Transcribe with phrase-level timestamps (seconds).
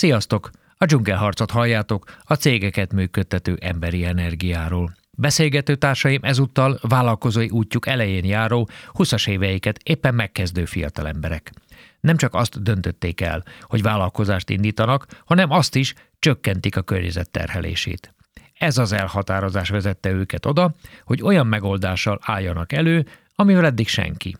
[0.00, 0.50] Sziasztok!
[0.76, 4.96] A dzsungelharcot halljátok a cégeket működtető emberi energiáról.
[5.10, 11.52] Beszélgető társaim ezúttal vállalkozói útjuk elején járó, 20 éveiket éppen megkezdő fiatalemberek.
[12.00, 18.14] Nem csak azt döntötték el, hogy vállalkozást indítanak, hanem azt is csökkentik a környezet terhelését.
[18.54, 20.74] Ez az elhatározás vezette őket oda,
[21.04, 24.36] hogy olyan megoldással álljanak elő, amivel eddig senki.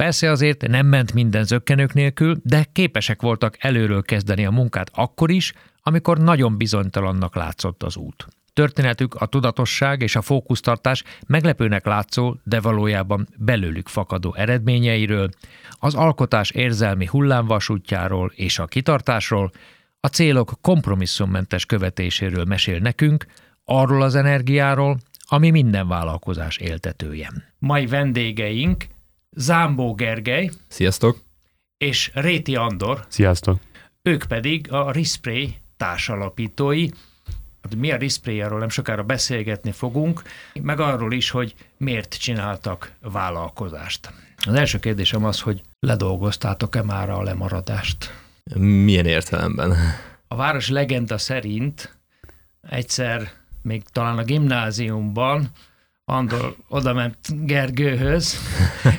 [0.00, 5.30] Persze azért nem ment minden zöggenők nélkül, de képesek voltak előről kezdeni a munkát akkor
[5.30, 5.52] is,
[5.82, 8.26] amikor nagyon bizonytalannak látszott az út.
[8.52, 15.28] Történetük a tudatosság és a fókusztartás meglepőnek látszó, de valójában belőlük fakadó eredményeiről,
[15.72, 19.50] az alkotás érzelmi hullámvasútjáról és a kitartásról,
[20.00, 23.26] a célok kompromisszummentes követéséről mesél nekünk,
[23.64, 24.98] arról az energiáról,
[25.28, 27.30] ami minden vállalkozás éltetője.
[27.58, 28.84] Mai vendégeink
[29.40, 31.18] Zámbó Gergely Sziasztok!
[31.78, 33.60] és Réti Andor, Sziasztok!
[34.02, 36.88] ők pedig a Rispray társalapítói.
[37.62, 40.22] Hát Mi a Rispray, arról nem sokára beszélgetni fogunk,
[40.62, 44.12] meg arról is, hogy miért csináltak vállalkozást.
[44.46, 48.14] Az első kérdésem az, hogy ledolgoztátok-e már a lemaradást?
[48.54, 49.74] Milyen értelemben?
[50.28, 51.98] A város legenda szerint
[52.60, 53.30] egyszer
[53.62, 55.50] még talán a gimnáziumban
[56.10, 58.40] Andor oda ment Gergőhöz,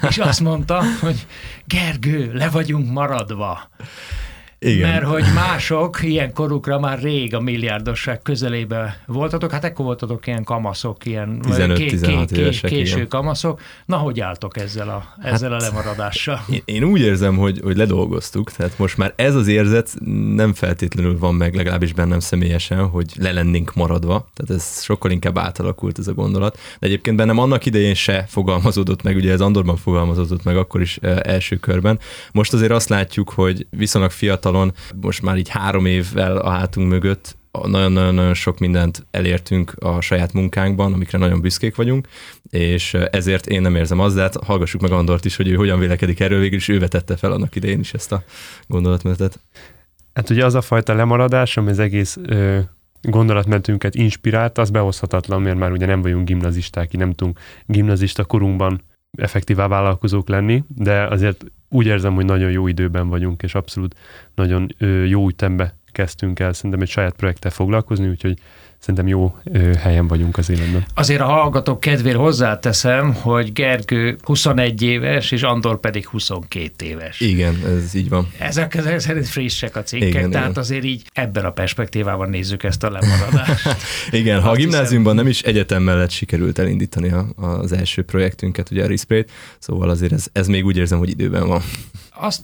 [0.09, 1.27] és azt mondta, hogy
[1.65, 3.69] Gergő, le vagyunk maradva.
[4.65, 4.89] Igen.
[4.89, 10.43] Mert hogy mások ilyen korukra már rég a milliárdosság közelébe voltatok, hát ekkor voltatok ilyen
[10.43, 13.07] kamaszok, ilyen 15-16 évesek, késő igen.
[13.07, 13.61] kamaszok.
[13.85, 16.45] Na, hogy álltok ezzel a, ezzel hát, a lemaradással?
[16.49, 19.93] Én, én úgy érzem, hogy, hogy ledolgoztuk, tehát most már ez az érzet
[20.35, 25.37] nem feltétlenül van meg, legalábbis bennem személyesen, hogy le lennénk maradva, tehát ez sokkal inkább
[25.37, 26.59] átalakult ez a gondolat.
[26.79, 30.97] De egyébként bennem annak idején se fogalmazódott meg, ugye ez Andorban fogalmazódott meg akkor is
[31.01, 31.99] eh, első körben.
[32.31, 34.11] Most azért azt látjuk, hogy viszonylag
[34.51, 40.33] fiatalon, most már így három évvel a hátunk mögött nagyon-nagyon sok mindent elértünk a saját
[40.33, 42.07] munkánkban, amikre nagyon büszkék vagyunk,
[42.49, 45.79] és ezért én nem érzem azt, de hát hallgassuk meg Andort is, hogy ő hogyan
[45.79, 48.23] vélekedik erről, végül is ő vetette fel annak idején is ezt a
[48.67, 49.39] gondolatmenetet.
[50.13, 52.59] Hát ugye az a fajta lemaradás, ami az egész ö,
[53.01, 58.81] gondolatmenetünket inspirálta, az behozhatatlan, mert már ugye nem vagyunk gimnazisták, így nem tudunk gimnazista korunkban
[59.17, 63.95] effektívá vállalkozók lenni, de azért úgy érzem, hogy nagyon jó időben vagyunk, és abszolút
[64.35, 64.75] nagyon
[65.07, 68.39] jó ütembe kezdtünk el szerintem egy saját projekttel foglalkozni, úgyhogy
[68.81, 70.85] szerintem jó ö, helyen vagyunk az életben.
[70.95, 77.19] Azért a hallgatók kedvéért hozzáteszem, hogy Gergő 21 éves, és Andor pedig 22 éves.
[77.19, 78.27] Igen, ez így van.
[78.37, 80.61] Ezek, ezek szerint frissek a cikkek, Igen, tehát igen.
[80.61, 83.67] azért így ebben a perspektívában nézzük ezt a lemaradást.
[84.11, 88.83] Igen, ha a gimnáziumban nem is egyetem mellett sikerült elindítani a, az első projektünket, ugye
[88.83, 91.61] a Rispray-t, szóval azért ez, ez még úgy érzem, hogy időben van.
[92.15, 92.43] Azt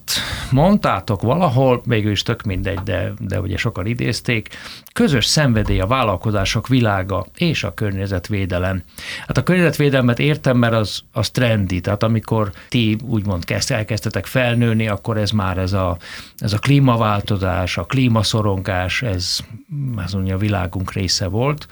[0.51, 4.49] mondtátok valahol, végül is tök mindegy, de, de ugye sokan idézték,
[4.93, 8.83] közös szenvedély a vállalkozások világa és a környezetvédelem.
[9.27, 14.87] Hát a környezetvédelmet értem, mert az, az trendi, tehát amikor ti úgymond kezd, elkezdtetek felnőni,
[14.87, 15.97] akkor ez már ez a,
[16.37, 19.39] ez a klímaváltozás, a klímaszorongás, ez,
[20.05, 21.67] ez a világunk része volt.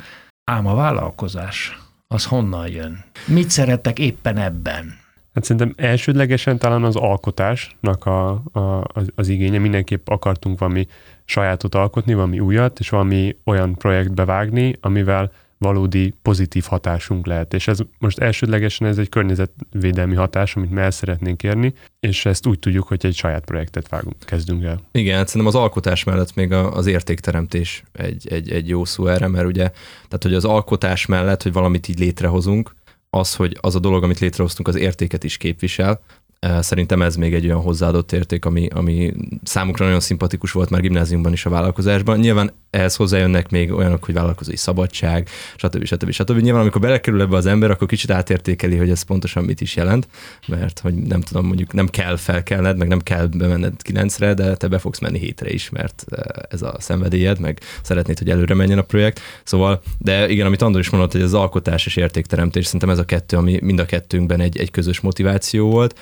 [0.51, 3.03] Ám a vállalkozás, az honnan jön?
[3.25, 5.03] Mit szerettek éppen ebben?
[5.35, 9.57] Hát szerintem elsődlegesen talán az alkotásnak a, a, az, az igénye.
[9.57, 10.87] Mindenképp akartunk valami
[11.25, 17.53] sajátot alkotni, valami újat, és valami olyan projektbe vágni, amivel valódi pozitív hatásunk lehet.
[17.53, 22.45] És ez most elsődlegesen ez egy környezetvédelmi hatás, amit mi el szeretnénk érni, és ezt
[22.45, 24.79] úgy tudjuk, hogy egy saját projektet vágunk, kezdünk el.
[24.91, 29.27] Igen, hát szerintem az alkotás mellett még az értékteremtés egy, egy, egy jó szó erre,
[29.27, 29.69] mert ugye,
[30.07, 32.75] tehát hogy az alkotás mellett, hogy valamit így létrehozunk,
[33.15, 36.01] az, hogy az a dolog, amit létrehoztunk, az értéket is képvisel,
[36.39, 39.13] Szerintem ez még egy olyan hozzáadott érték, ami, ami
[39.43, 42.19] számukra nagyon szimpatikus volt már gimnáziumban is a vállalkozásban.
[42.19, 45.85] Nyilván ehhez hozzájönnek még olyanok, hogy vállalkozói szabadság, stb.
[45.85, 46.11] stb.
[46.11, 46.39] stb.
[46.39, 50.07] Nyilván, amikor belekerül ebbe az ember, akkor kicsit átértékeli, hogy ez pontosan mit is jelent,
[50.47, 54.67] mert hogy nem tudom, mondjuk nem kell felkelned, meg nem kell bemenned kilencre, de te
[54.67, 56.05] be fogsz menni hétre is, mert
[56.49, 59.19] ez a szenvedélyed, meg szeretnéd, hogy előre menjen a projekt.
[59.43, 63.05] Szóval, de igen, amit Andor is mondott, hogy az alkotás és értékteremtés, szerintem ez a
[63.05, 65.99] kettő, ami mind a kettőnkben egy, egy közös motiváció volt,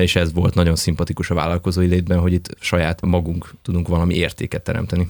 [0.00, 4.62] és ez volt nagyon szimpatikus a vállalkozói létben, hogy itt saját magunk tudunk valami értéket
[4.62, 5.08] teremteni.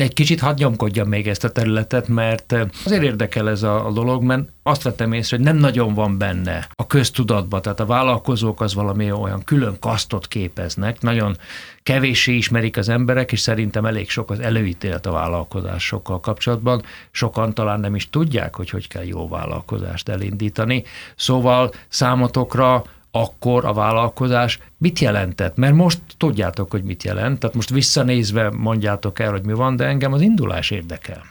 [0.00, 4.22] Egy kicsit hadd nyomkodjam még ezt a területet, mert eh, azért érdekel ez a dolog,
[4.22, 8.74] mert azt vettem észre, hogy nem nagyon van benne a köztudatban, tehát a vállalkozók az
[8.74, 11.36] valami olyan külön kasztot képeznek, nagyon
[11.82, 16.82] kevéssé ismerik az emberek, és szerintem elég sok az előítélet a vállalkozásokkal kapcsolatban.
[17.10, 20.84] Sokan talán nem is tudják, hogy hogy kell jó vállalkozást elindítani.
[21.16, 22.84] Szóval számotokra
[23.20, 25.56] akkor a vállalkozás mit jelentett?
[25.56, 29.84] Mert most tudjátok, hogy mit jelent, tehát most visszanézve mondjátok el, hogy mi van, de
[29.84, 31.22] engem az indulás érdekel.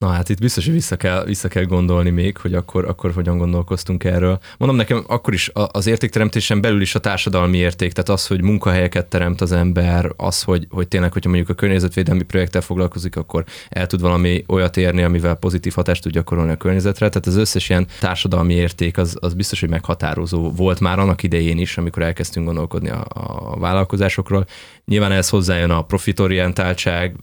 [0.00, 3.38] Na hát itt biztos, hogy vissza kell, vissza kell gondolni még, hogy akkor, akkor hogyan
[3.38, 4.38] gondolkoztunk erről.
[4.58, 9.06] Mondom nekem, akkor is az értékteremtésen belül is a társadalmi érték, tehát az, hogy munkahelyeket
[9.06, 13.86] teremt az ember, az, hogy, hogy tényleg, hogyha mondjuk a környezetvédelmi projekttel foglalkozik, akkor el
[13.86, 17.08] tud valami olyat érni, amivel pozitív hatást tud gyakorolni a környezetre.
[17.08, 21.58] Tehát az összes ilyen társadalmi érték az, az biztos, hogy meghatározó volt már annak idején
[21.58, 24.46] is, amikor elkezdtünk gondolkodni a, a vállalkozásokról.
[24.90, 27.16] Nyilván ehhez hozzájön a profitorientáltság,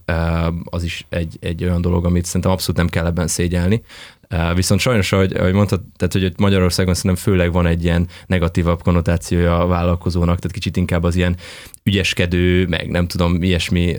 [0.64, 3.82] az is egy, egy olyan dolog, amit szerintem abszolút nem kell ebben szégyelni.
[4.54, 9.60] Viszont sajnos, ahogy, ahogy mondtad, tehát hogy Magyarországon szerintem főleg van egy ilyen negatívabb konnotációja
[9.60, 11.36] a vállalkozónak, tehát kicsit inkább az ilyen
[11.88, 13.96] ügyeskedő, meg nem tudom, ilyesmi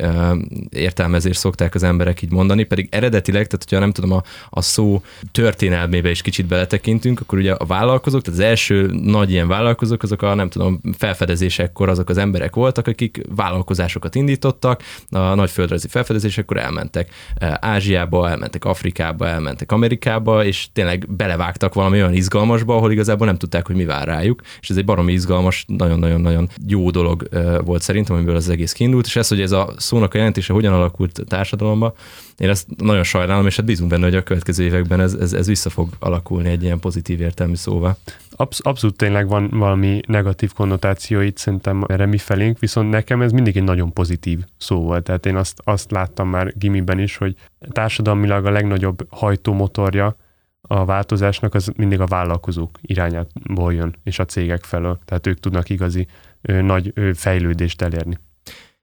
[0.70, 5.02] értelmezés szokták az emberek így mondani, pedig eredetileg, tehát hogyha nem tudom, a, a szó
[5.32, 10.22] történelmébe is kicsit beletekintünk, akkor ugye a vállalkozók, tehát az első nagy ilyen vállalkozók, azok
[10.22, 16.58] a nem tudom, felfedezésekkor azok az emberek voltak, akik vállalkozásokat indítottak, a nagy földrajzi felfedezésekkor
[16.58, 17.14] elmentek
[17.60, 23.68] Ázsiába, elmentek Afrikába, elmentek Amerikába, és tényleg belevágtak valami olyan izgalmasba, ahol igazából nem tudták,
[23.68, 27.30] hogy mi vár rájuk, és ez egy baromi izgalmas, nagyon-nagyon-nagyon jó dolog
[27.66, 30.74] volt szerintem, amiből az egész kiindult, és ez, hogy ez a szónak a jelentése hogyan
[30.74, 31.94] alakult társadalomba,
[32.38, 35.48] én ezt nagyon sajnálom, és hát bízunk benne, hogy a következő években ez, ez, ez
[35.48, 37.98] vissza fog alakulni egy ilyen pozitív értelmű szóval.
[38.42, 43.32] Absz- abszolút tényleg van valami negatív konnotáció itt szerintem erre mi felénk, viszont nekem ez
[43.32, 45.04] mindig egy nagyon pozitív szó volt.
[45.04, 50.16] Tehát én azt, azt láttam már gimiben is, hogy társadalmilag a legnagyobb hajtómotorja
[50.62, 55.00] a változásnak az mindig a vállalkozók irányából jön, és a cégek felől.
[55.06, 56.08] Tehát ők tudnak igazi
[56.42, 58.18] nagy fejlődést elérni.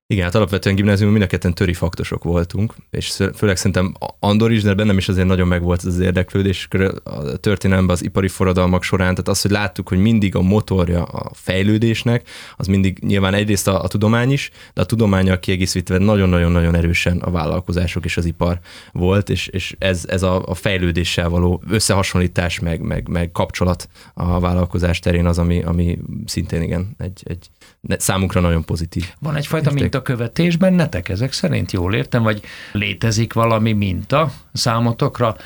[0.09, 4.63] Igen, hát alapvetően gimnáziumban mind a ketten töri faktosok voltunk, és főleg szerintem Andor is,
[4.63, 6.69] de bennem is azért nagyon megvolt az érdeklődés
[7.05, 11.31] a történelemben az ipari forradalmak során, tehát az, hogy láttuk, hogy mindig a motorja a
[11.35, 17.19] fejlődésnek, az mindig nyilván egyrészt a, a tudomány is, de a tudományal kiegészítve nagyon-nagyon-nagyon erősen
[17.19, 18.59] a vállalkozások és az ipar
[18.93, 24.41] volt, és, és ez, ez a, a fejlődéssel való összehasonlítás, meg, meg, meg kapcsolat a
[24.41, 27.51] vállalkozás terén az, ami, ami szintén igen, egy, egy
[27.89, 29.05] számunkra nagyon pozitív.
[29.21, 32.43] Van egyfajta érték mintakövetés bennetek, ezek szerint jól értem, vagy
[32.73, 35.37] létezik valami minta számotokra?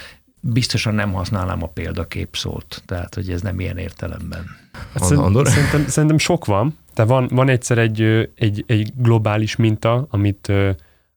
[0.40, 4.44] Biztosan nem használnám a példakép szót, tehát hogy ez nem ilyen értelemben.
[4.92, 5.04] Hát
[5.44, 8.02] szerintem, szerintem sok van, tehát van, van egyszer egy,
[8.34, 10.52] egy, egy globális minta, amit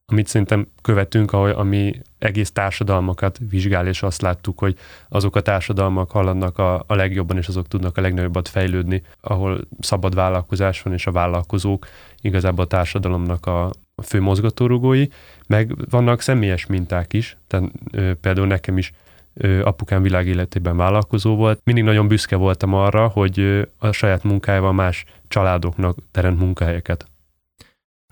[0.05, 4.77] amit szerintem követünk, ahogy, ami egész társadalmakat vizsgál, és azt láttuk, hogy
[5.09, 10.15] azok a társadalmak haladnak a, a legjobban, és azok tudnak a legnagyobbat fejlődni, ahol szabad
[10.15, 11.87] vállalkozás van, és a vállalkozók
[12.21, 13.65] igazából a társadalomnak a,
[13.95, 15.05] a fő mozgatórugói,
[15.47, 18.91] meg vannak személyes minták is, tehát ö, például nekem is
[19.33, 21.59] ö, apukám világéletében vállalkozó volt.
[21.63, 27.11] Mindig nagyon büszke voltam arra, hogy ö, a saját munkájával más családoknak teremt munkahelyeket.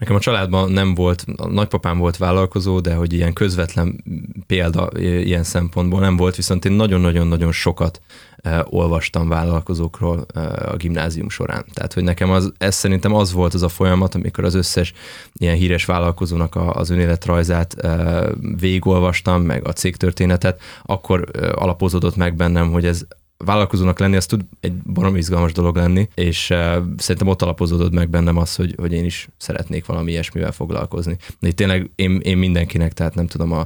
[0.01, 4.03] Nekem a családban nem volt, a nagypapám volt vállalkozó, de hogy ilyen közvetlen
[4.48, 8.01] példa ilyen szempontból nem volt, viszont én nagyon-nagyon-nagyon sokat
[8.38, 11.65] eh, olvastam vállalkozókról eh, a gimnázium során.
[11.74, 14.94] Tehát, hogy nekem az, ez szerintem az volt az a folyamat, amikor az összes
[15.33, 18.24] ilyen híres vállalkozónak az önéletrajzát eh,
[18.59, 21.25] végigolvastam, meg a cégtörténetet, akkor
[21.56, 23.06] alapozódott meg bennem, hogy ez
[23.46, 28.10] vállalkozónak lenni, az tud egy barom izgalmas dolog lenni, és uh, szerintem ott alapozódott meg
[28.10, 31.18] bennem az, hogy, hogy én is szeretnék valami ilyesmivel foglalkozni.
[31.40, 33.66] De itt tényleg én, én mindenkinek, tehát nem tudom, a,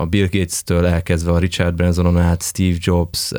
[0.00, 3.32] a Bill Gates-től elkezdve a Richard Bransonon át, Steve Jobs,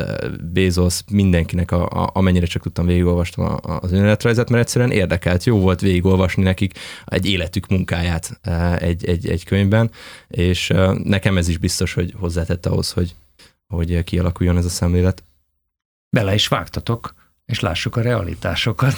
[0.54, 5.44] Bezos, mindenkinek, a, a, amennyire csak tudtam végigolvastam a, a, az önéletrajzát, mert egyszerűen érdekelt.
[5.44, 8.40] Jó volt végigolvasni nekik egy életük munkáját
[8.80, 9.92] egy, egy, egy könyvben,
[10.28, 10.74] és
[11.04, 13.16] nekem ez is biztos, hogy hozzátette ahhoz, hogy,
[13.68, 15.24] hogy kialakuljon ez a szemlélet
[16.10, 17.14] bele is vágtatok,
[17.46, 18.96] és lássuk a realitásokat.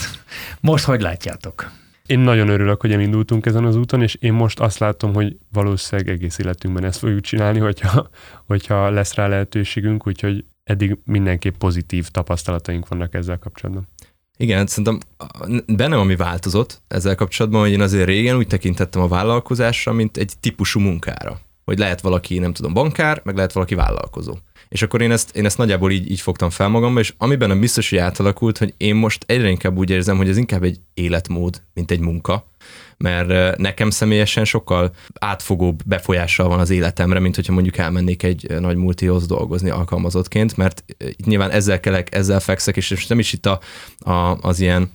[0.60, 1.72] Most hogy látjátok?
[2.06, 6.12] Én nagyon örülök, hogy elindultunk ezen az úton, és én most azt látom, hogy valószínűleg
[6.12, 8.10] egész életünkben ezt fogjuk csinálni, hogyha,
[8.46, 13.88] hogyha lesz rá lehetőségünk, úgyhogy eddig mindenképp pozitív tapasztalataink vannak ezzel kapcsolatban.
[14.38, 15.00] Igen, szerintem
[15.76, 20.34] bennem ami változott ezzel kapcsolatban, hogy én azért régen úgy tekintettem a vállalkozásra, mint egy
[20.40, 21.40] típusú munkára.
[21.64, 24.36] Hogy lehet valaki, nem tudom, bankár, meg lehet valaki vállalkozó.
[24.69, 27.59] És akkor én ezt, én ezt nagyjából így, így fogtam fel magamba, és amiben a
[27.59, 31.62] biztos, hogy átalakult, hogy én most egyre inkább úgy érzem, hogy ez inkább egy életmód,
[31.74, 32.47] mint egy munka,
[32.97, 38.75] mert nekem személyesen sokkal átfogóbb befolyással van az életemre, mint hogyha mondjuk elmennék egy nagy
[38.75, 40.83] multihoz dolgozni alkalmazottként, mert
[41.25, 43.59] nyilván ezzel kelek, ezzel fekszek, és nem is itt a,
[44.00, 44.91] a, az ilyen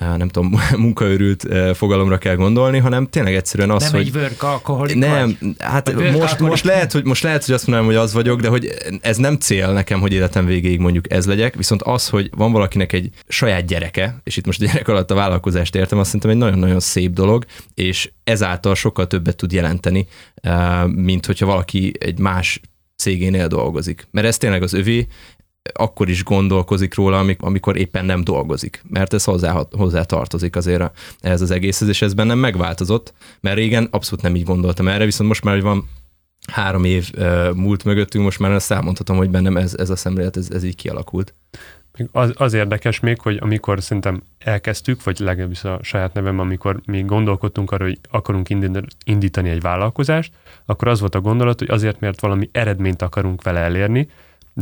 [0.00, 4.00] nem tudom, munkaörült fogalomra kell gondolni, hanem tényleg egyszerűen az, nem hogy...
[4.00, 5.54] egy vörk alkoholik Nem, vagy?
[5.58, 8.48] hát Vagy most, most, lehet, hogy, most lehet, hogy azt mondanám, hogy az vagyok, de
[8.48, 12.52] hogy ez nem cél nekem, hogy életem végéig mondjuk ez legyek, viszont az, hogy van
[12.52, 16.30] valakinek egy saját gyereke, és itt most a gyerek alatt a vállalkozást értem, azt szerintem
[16.30, 20.06] egy nagyon-nagyon szép dolog, és ezáltal sokkal többet tud jelenteni,
[20.86, 22.60] mint hogyha valaki egy más
[22.96, 24.06] cégénél dolgozik.
[24.10, 25.06] Mert ez tényleg az övé,
[25.72, 30.90] akkor is gondolkozik róla, amikor éppen nem dolgozik, mert ez hozzá, hozzá tartozik azért
[31.20, 35.28] ehhez az egészhez, és ez bennem megváltozott, mert régen abszolút nem így gondoltam erre, viszont
[35.28, 35.88] most már, hogy van
[36.52, 37.10] három év
[37.54, 40.76] múlt mögöttünk, most már ezt elmondhatom, hogy bennem ez, ez a szemlélet, ez, ez így
[40.76, 41.34] kialakult.
[42.12, 47.02] Az, az érdekes még, hogy amikor szerintem elkezdtük, vagy legalábbis a saját nevem, amikor mi
[47.02, 48.48] gondolkodtunk arra, hogy akarunk
[49.04, 50.32] indítani egy vállalkozást,
[50.64, 54.08] akkor az volt a gondolat, hogy azért, mert valami eredményt akarunk vele elérni,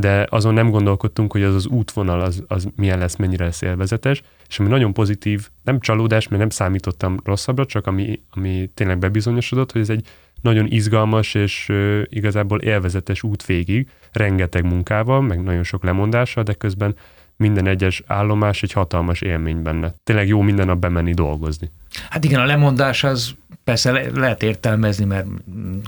[0.01, 4.23] de azon nem gondolkodtunk, hogy az az útvonal az, az milyen lesz, mennyire lesz élvezetes,
[4.49, 9.73] és ami nagyon pozitív, nem csalódás, mert nem számítottam rosszabbra, csak ami, ami tényleg bebizonyosodott,
[9.73, 10.07] hogy ez egy
[10.43, 16.53] nagyon izgalmas és ö, igazából élvezetes út végig, rengeteg munkával, meg nagyon sok lemondással, de
[16.53, 16.95] közben
[17.37, 19.95] minden egyes állomás egy hatalmas élmény benne.
[20.05, 21.71] Tényleg jó minden nap bemenni dolgozni.
[22.11, 23.35] Hát igen, a lemondás az
[23.69, 25.27] persze le- lehet értelmezni, mert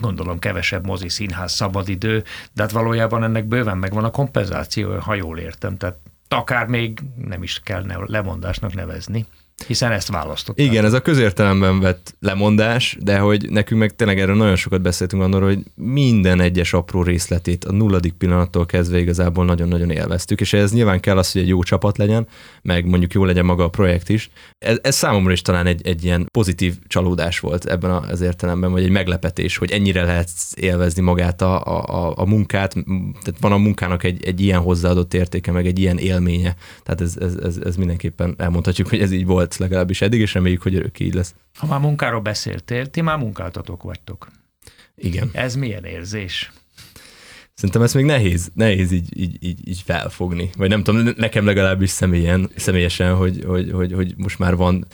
[0.00, 5.38] gondolom kevesebb mozi, színház, szabadidő, de hát valójában ennek bőven megvan a kompenzáció, ha jól
[5.38, 5.76] értem.
[5.76, 5.96] Tehát
[6.28, 9.26] akár még nem is kell lemondásnak nevezni.
[9.66, 10.66] Hiszen ezt választották.
[10.66, 15.22] Igen, ez a közértelemben vett lemondás, de hogy nekünk meg tényleg erről nagyon sokat beszéltünk
[15.22, 20.72] annól, hogy minden egyes apró részletét a nulladik pillanattól kezdve igazából nagyon-nagyon élveztük, és ez
[20.72, 22.26] nyilván kell az, hogy egy jó csapat legyen,
[22.62, 24.30] meg mondjuk jó legyen maga a projekt is.
[24.58, 28.82] Ez, ez számomra is talán egy, egy ilyen pozitív csalódás volt ebben az értelemben, vagy
[28.82, 32.72] egy meglepetés, hogy ennyire lehet élvezni magát a, a, a munkát,
[33.22, 36.56] tehát van a munkának egy, egy ilyen hozzáadott értéke, meg egy ilyen élménye.
[36.82, 40.34] Tehát ez, ez, ez, ez mindenképpen elmondhatjuk, hogy ez így volt volt legalábbis eddig, és
[40.34, 41.34] reméljük, hogy örökké így lesz.
[41.58, 44.28] Ha már munkáról beszéltél, ti már munkáltatók vagytok.
[44.96, 45.30] Igen.
[45.32, 46.52] Ez milyen érzés?
[47.54, 50.50] Szerintem ezt még nehéz, nehéz így, így, így, így felfogni.
[50.56, 54.86] Vagy nem tudom, nekem legalábbis személyen, személyesen, hogy, hogy, hogy, hogy most már van,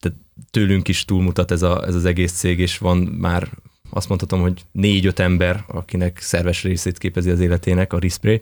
[0.00, 0.18] tehát
[0.50, 3.48] tőlünk is túlmutat ez, a, ez az egész cég, és van már
[3.90, 8.40] azt mondhatom, hogy négy-öt ember, akinek szerves részét képezi az életének a Rispray.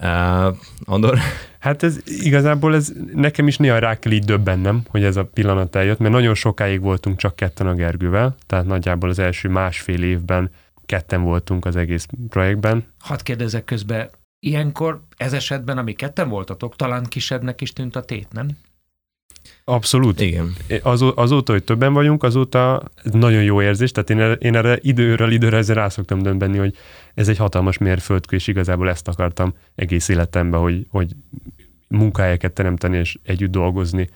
[0.00, 1.18] Uh, Andor?
[1.58, 5.76] Hát ez igazából ez nekem is néha rá kell így döbbennem, hogy ez a pillanat
[5.76, 10.50] eljött, mert nagyon sokáig voltunk csak ketten a Gergővel, tehát nagyjából az első másfél évben
[10.86, 12.84] ketten voltunk az egész projektben.
[12.98, 18.28] Hadd kérdezek közben, ilyenkor ez esetben, ami ketten voltatok, talán kisebbnek is tűnt a tét,
[18.32, 18.48] nem?
[19.68, 20.20] Abszolút.
[20.20, 20.52] Igen.
[20.82, 24.78] Az, azóta, hogy többen vagyunk, azóta ez nagyon jó érzés, tehát én, erre, én erre
[24.80, 26.76] időről időre ezzel rá szoktam dönteni, hogy
[27.14, 31.12] ez egy hatalmas mérföldkő, és igazából ezt akartam egész életemben, hogy, hogy
[31.88, 34.08] munkahelyeket teremteni és együtt dolgozni,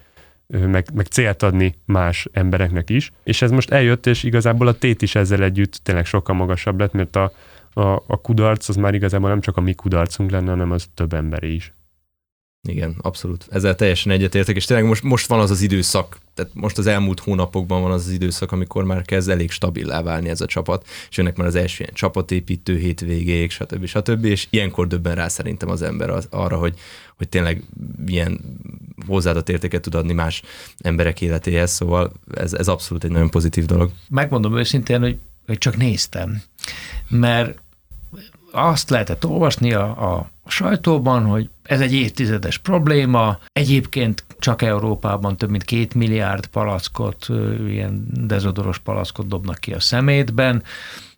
[0.47, 3.13] meg, meg célt adni más embereknek is.
[3.25, 6.93] És ez most eljött, és igazából a tét is ezzel együtt tényleg sokkal magasabb lett,
[6.93, 7.33] mert a,
[7.73, 11.13] a, a kudarc az már igazából nem csak a mi kudarcunk lenne, hanem az több
[11.13, 11.73] emberi is.
[12.69, 13.47] Igen, abszolút.
[13.51, 17.21] Ezzel teljesen egyetértek, és tényleg most, most van az az időszak, tehát most az elmúlt
[17.21, 21.17] hónapokban van az az időszak, amikor már kezd elég stabilá válni ez a csapat, és
[21.17, 23.87] jönnek már az első ilyen csapatépítő hétvégéig, stb.
[23.87, 24.25] stb.
[24.25, 26.79] És ilyenkor döbben rá szerintem az ember az, arra, hogy,
[27.17, 27.63] hogy tényleg
[28.05, 28.41] milyen
[29.07, 30.43] hozzáadott értéket tud adni más
[30.79, 33.91] emberek életéhez, szóval ez, ez abszolút egy nagyon pozitív dolog.
[34.09, 36.43] Megmondom őszintén, hogy, hogy csak néztem,
[37.09, 37.59] mert
[38.53, 45.51] azt lehetett olvasni a, a sajtóban, hogy ez egy évtizedes probléma, egyébként csak Európában több
[45.51, 47.27] mint két milliárd palackot,
[47.69, 50.63] ilyen dezodoros palackot dobnak ki a szemétben,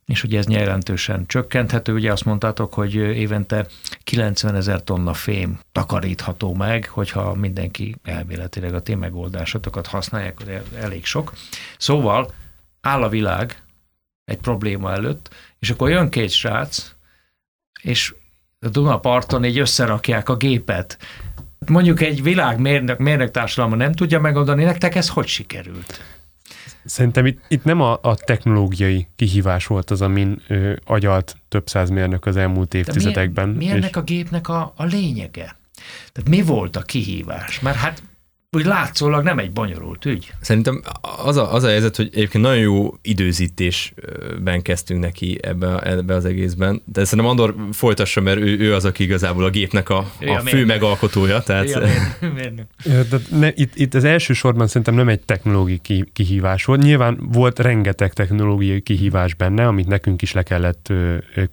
[0.07, 1.93] és hogy ez jelentősen csökkenthető.
[1.93, 3.67] Ugye azt mondtátok, hogy évente
[4.05, 11.33] 90 ezer tonna fém takarítható meg, hogyha mindenki elméletileg a ti megoldásotokat használják, elég sok.
[11.79, 12.33] Szóval
[12.81, 13.63] áll a világ
[14.25, 16.93] egy probléma előtt, és akkor jön két srác,
[17.83, 18.15] és
[18.63, 20.99] a Dunaparton így összerakják a gépet.
[21.67, 26.01] Mondjuk egy világ mérnök, társadalma nem tudja megoldani, nektek ez hogy sikerült?
[26.85, 31.91] Szerintem itt, itt nem a, a technológiai kihívás volt az, amin ö, agyalt több száz
[31.91, 33.49] mérnök az elmúlt évtizedekben.
[33.49, 33.97] Mi, mi ennek és...
[33.97, 35.57] a gépnek a, a lényege?
[36.13, 37.61] Tehát mi volt a kihívás?
[37.61, 38.03] Mert hát
[38.57, 40.33] úgy látszólag nem egy bonyolult ügy.
[40.41, 40.83] Szerintem
[41.25, 46.25] az a, az a helyzet, hogy egyébként nagyon jó időzítésben kezdtünk neki ebbe, ebbe az
[46.25, 50.05] egészben, de szerintem Andor folytassa, mert ő, ő az, aki igazából a gépnek a, a
[50.21, 50.67] fő mérnök.
[50.67, 51.43] megalkotója.
[51.43, 51.69] Tehát...
[51.69, 56.83] Ja, de ne, itt, itt az elsősorban szerintem nem egy technológiai kihívás volt.
[56.83, 60.93] Nyilván volt rengeteg technológiai kihívás benne, amit nekünk is le kellett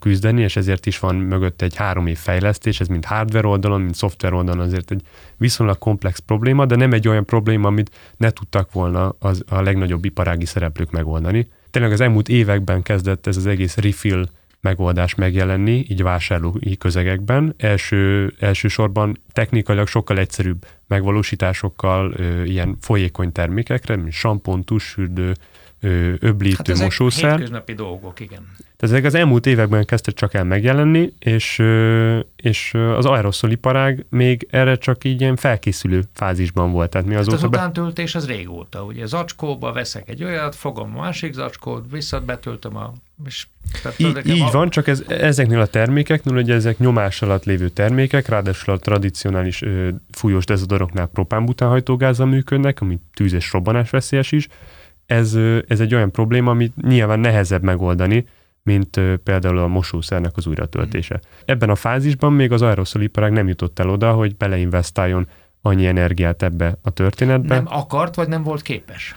[0.00, 3.94] küzdeni, és ezért is van mögött egy három év fejlesztés, ez mind hardware oldalon, mind
[3.94, 5.02] szoftver oldalon azért egy
[5.36, 9.60] viszonylag komplex probléma, de nem nem egy olyan probléma, amit ne tudtak volna az, a
[9.60, 11.48] legnagyobb iparági szereplők megoldani.
[11.70, 14.26] Tényleg az elmúlt években kezdett ez az egész refill
[14.60, 17.54] megoldás megjelenni, így vásárlói közegekben.
[17.56, 25.34] Első, elsősorban technikailag sokkal egyszerűbb megvalósításokkal ö, ilyen folyékony termékekre, mint sampon, tusfürdő,
[26.18, 27.30] öblítő hát ezek mosószer.
[27.30, 28.48] hétköznapi dolgok, igen.
[28.58, 31.62] Tehát ezek az elmúlt években kezdtek csak el megjelenni, és,
[32.36, 36.90] és az aeroszoliparág még erre csak így ilyen felkészülő fázisban volt.
[36.90, 41.00] Tehát mi azóta hát az utántöltés az régóta, ugye zacskóba veszek egy olyat, fogom a
[41.00, 42.92] másik zacskót, visszabetöltöm a...
[43.26, 43.46] És
[43.96, 44.50] így, így a...
[44.50, 49.62] van, csak ez, ezeknél a termékeknél, ugye ezek nyomás alatt lévő termékek, ráadásul a tradicionális
[49.62, 54.48] ö, fújós dezodoroknál propánbutánhajtógázzal működnek, ami tűz és robbanás veszélyes is,
[55.10, 55.34] ez,
[55.68, 58.26] ez egy olyan probléma, amit nyilván nehezebb megoldani,
[58.62, 61.20] mint például a mosószernek az újratöltése.
[61.44, 65.28] Ebben a fázisban még az aeroszoliparág nem jutott el oda, hogy beleinvestáljon
[65.62, 67.54] annyi energiát ebbe a történetbe.
[67.54, 69.16] Nem akart, vagy nem volt képes?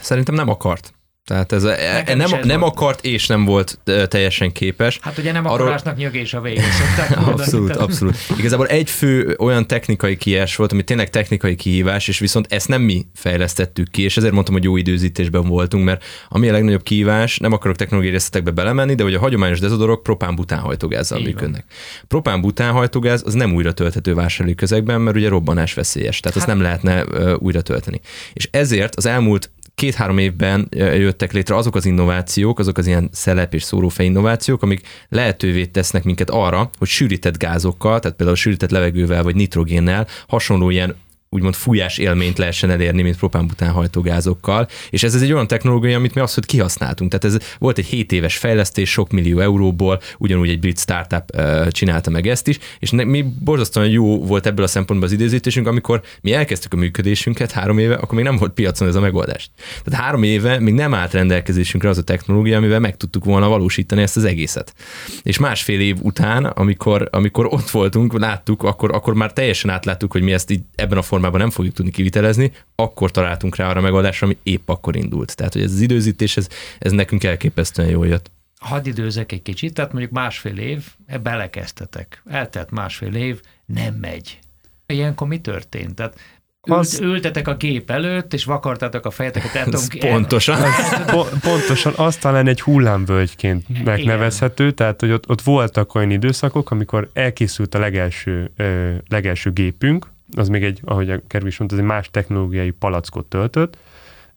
[0.00, 0.94] Szerintem nem akart.
[1.24, 4.98] Tehát ez, e, nem, nem akart és nem volt teljesen képes.
[5.02, 5.60] Hát ugye nem Arról...
[5.60, 6.62] akarásnak nyögés a végén
[7.24, 8.16] Abszolút, abszolút.
[8.38, 12.82] Igazából egy fő olyan technikai kiás volt, ami tényleg technikai kihívás, és viszont ezt nem
[12.82, 17.38] mi fejlesztettük ki, és ezért mondtam, hogy jó időzítésben voltunk, mert ami a legnagyobb kihívás,
[17.38, 21.64] nem akarok technológiai részletekbe belemenni, de hogy a hagyományos dezodorok propán-butánhajtógázzal működnek.
[22.08, 26.48] Propán-butánhajtógáz az nem újra tölthető vásárlói közegben, mert ugye robbanás veszélyes, tehát hát...
[26.48, 27.04] azt nem lehetne
[27.36, 28.00] újra tölteni.
[28.32, 29.50] És ezért az elmúlt
[29.80, 34.86] két-három évben jöttek létre azok az innovációk, azok az ilyen szelep és szórófej innovációk, amik
[35.08, 40.96] lehetővé tesznek minket arra, hogy sűrített gázokkal, tehát például sűrített levegővel vagy nitrogénnel hasonló ilyen
[41.32, 44.68] úgymond fújás élményt lehessen elérni, mint propánbután hajtógázokkal.
[44.90, 47.10] És ez, ez egy olyan technológia, amit mi hogy kihasználtunk.
[47.10, 51.68] Tehát ez volt egy 7 éves fejlesztés, sok millió euróból, ugyanúgy egy brit startup uh,
[51.68, 55.66] csinálta meg ezt is, és ne, mi borzasztóan jó volt ebből a szempontból az időzítésünk,
[55.66, 59.50] amikor mi elkezdtük a működésünket három éve, akkor még nem volt piacon ez a megoldás.
[59.84, 64.02] Tehát három éve még nem állt rendelkezésünkre az a technológia, amivel meg tudtuk volna valósítani
[64.02, 64.74] ezt az egészet.
[65.22, 70.22] És másfél év után, amikor, amikor ott voltunk, láttuk, akkor, akkor már teljesen átláttuk, hogy
[70.22, 73.80] mi ezt így ebben a formában formában nem fogjuk tudni kivitelezni, akkor találtunk rá arra
[73.80, 75.36] megoldásra, ami épp akkor indult.
[75.36, 76.48] Tehát, hogy ez az időzítés, ez,
[76.78, 78.30] ez nekünk elképesztően jól jött.
[78.58, 80.84] Hadd időzek egy kicsit, tehát mondjuk másfél év,
[81.22, 82.22] belekezdtetek.
[82.26, 84.38] Eltelt másfél év, nem megy.
[84.86, 85.94] Ilyenkor mi történt?
[85.94, 86.18] Tehát
[86.60, 87.00] az...
[87.00, 89.54] ültetek a gép előtt, és vakartatok a fejeteket.
[89.54, 90.58] El tudom, pontosan.
[91.06, 94.76] po- pontosan, az talán egy hullámvölgyként megnevezhető, Igen.
[94.76, 100.48] tehát hogy ott, ott voltak olyan időszakok, amikor elkészült a legelső, ö, legelső gépünk, az
[100.48, 103.76] még egy, ahogy a Kervis mondta, az egy más technológiai palackot töltött,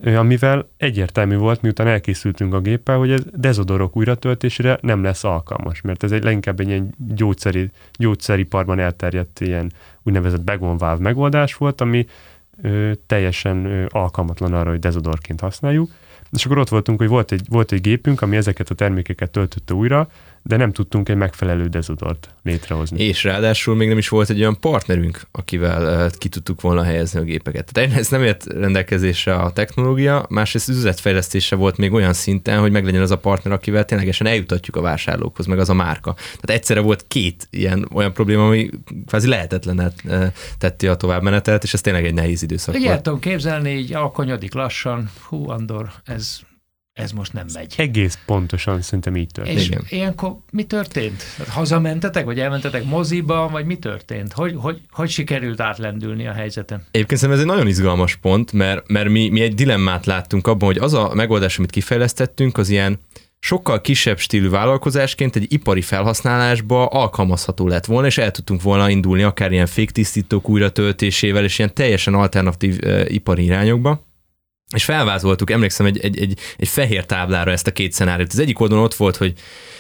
[0.06, 6.04] amivel egyértelmű volt, miután elkészültünk a géppel, hogy ez dezodorok újratöltésére nem lesz alkalmas, mert
[6.04, 9.72] ez egy leginkább egy ilyen gyógyszeri, gyógyszeriparban elterjedt ilyen
[10.04, 12.06] úgynevezett begonváv megoldás volt, ami
[12.62, 15.92] ö, teljesen ö, alkalmatlan arra, hogy dezodorként használjuk.
[16.32, 19.74] És akkor ott voltunk, hogy volt egy, volt egy gépünk, ami ezeket a termékeket töltötte
[19.74, 20.08] újra,
[20.46, 23.04] de nem tudtunk egy megfelelő dezodort létrehozni.
[23.04, 27.24] És ráadásul még nem is volt egy olyan partnerünk, akivel ki tudtuk volna helyezni a
[27.24, 27.72] gépeket.
[27.74, 33.02] Tehát ez nem ért rendelkezésre a technológia, másrészt üzletfejlesztése volt még olyan szinten, hogy meglegyen
[33.02, 36.14] az a partner, akivel ténylegesen eljutatjuk a vásárlókhoz, meg az a márka.
[36.14, 38.70] Tehát egyszerre volt két ilyen olyan probléma, ami
[39.08, 39.94] kvázi lehetetlen
[40.58, 43.02] tetti a továbbmenetelt, és ez tényleg egy nehéz időszak volt.
[43.02, 46.40] tudom képzelni, így alkonyodik lassan, hú, Andor, ez
[46.94, 47.74] ez most nem megy.
[47.78, 49.58] Egész pontosan szerintem így történt.
[49.58, 49.86] És Igen.
[49.90, 51.24] ilyenkor mi történt?
[51.48, 54.34] Hazamentetek, vagy elmentetek moziba, vagy mi történt?
[54.34, 56.86] Hogy, hogy, hogy sikerült átlendülni a helyzeten?
[56.92, 60.68] Egyébként szerintem ez egy nagyon izgalmas pont, mert, mert mi, mi egy dilemmát láttunk abban,
[60.68, 63.00] hogy az a megoldás, amit kifejlesztettünk, az ilyen
[63.40, 69.24] sokkal kisebb stílű vállalkozásként egy ipari felhasználásba alkalmazható lett volna, és el tudtunk volna indulni
[69.24, 74.12] akár ilyen féktisztítók újratöltésével, és ilyen teljesen alternatív uh, ipari irányokba
[74.74, 78.32] és felvázoltuk, emlékszem, egy, egy, egy, egy fehér táblára ezt a két szenáriót.
[78.32, 79.34] Az egyik oldalon ott volt, hogy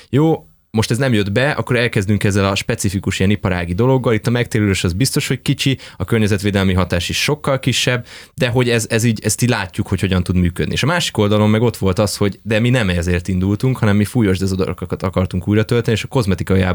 [0.10, 4.14] jó, most ez nem jött be, akkor elkezdünk ezzel a specifikus ilyen iparági dologgal.
[4.14, 8.70] Itt a megtérülés az biztos, hogy kicsi, a környezetvédelmi hatás is sokkal kisebb, de hogy
[8.70, 10.74] ez, ez így, ezt így látjuk, hogy hogyan tud működni.
[10.74, 13.96] És a másik oldalon meg ott volt az, hogy de mi nem ezért indultunk, hanem
[13.96, 16.66] mi fújos dezodorokat akartunk újra tölteni, és a kozmetikai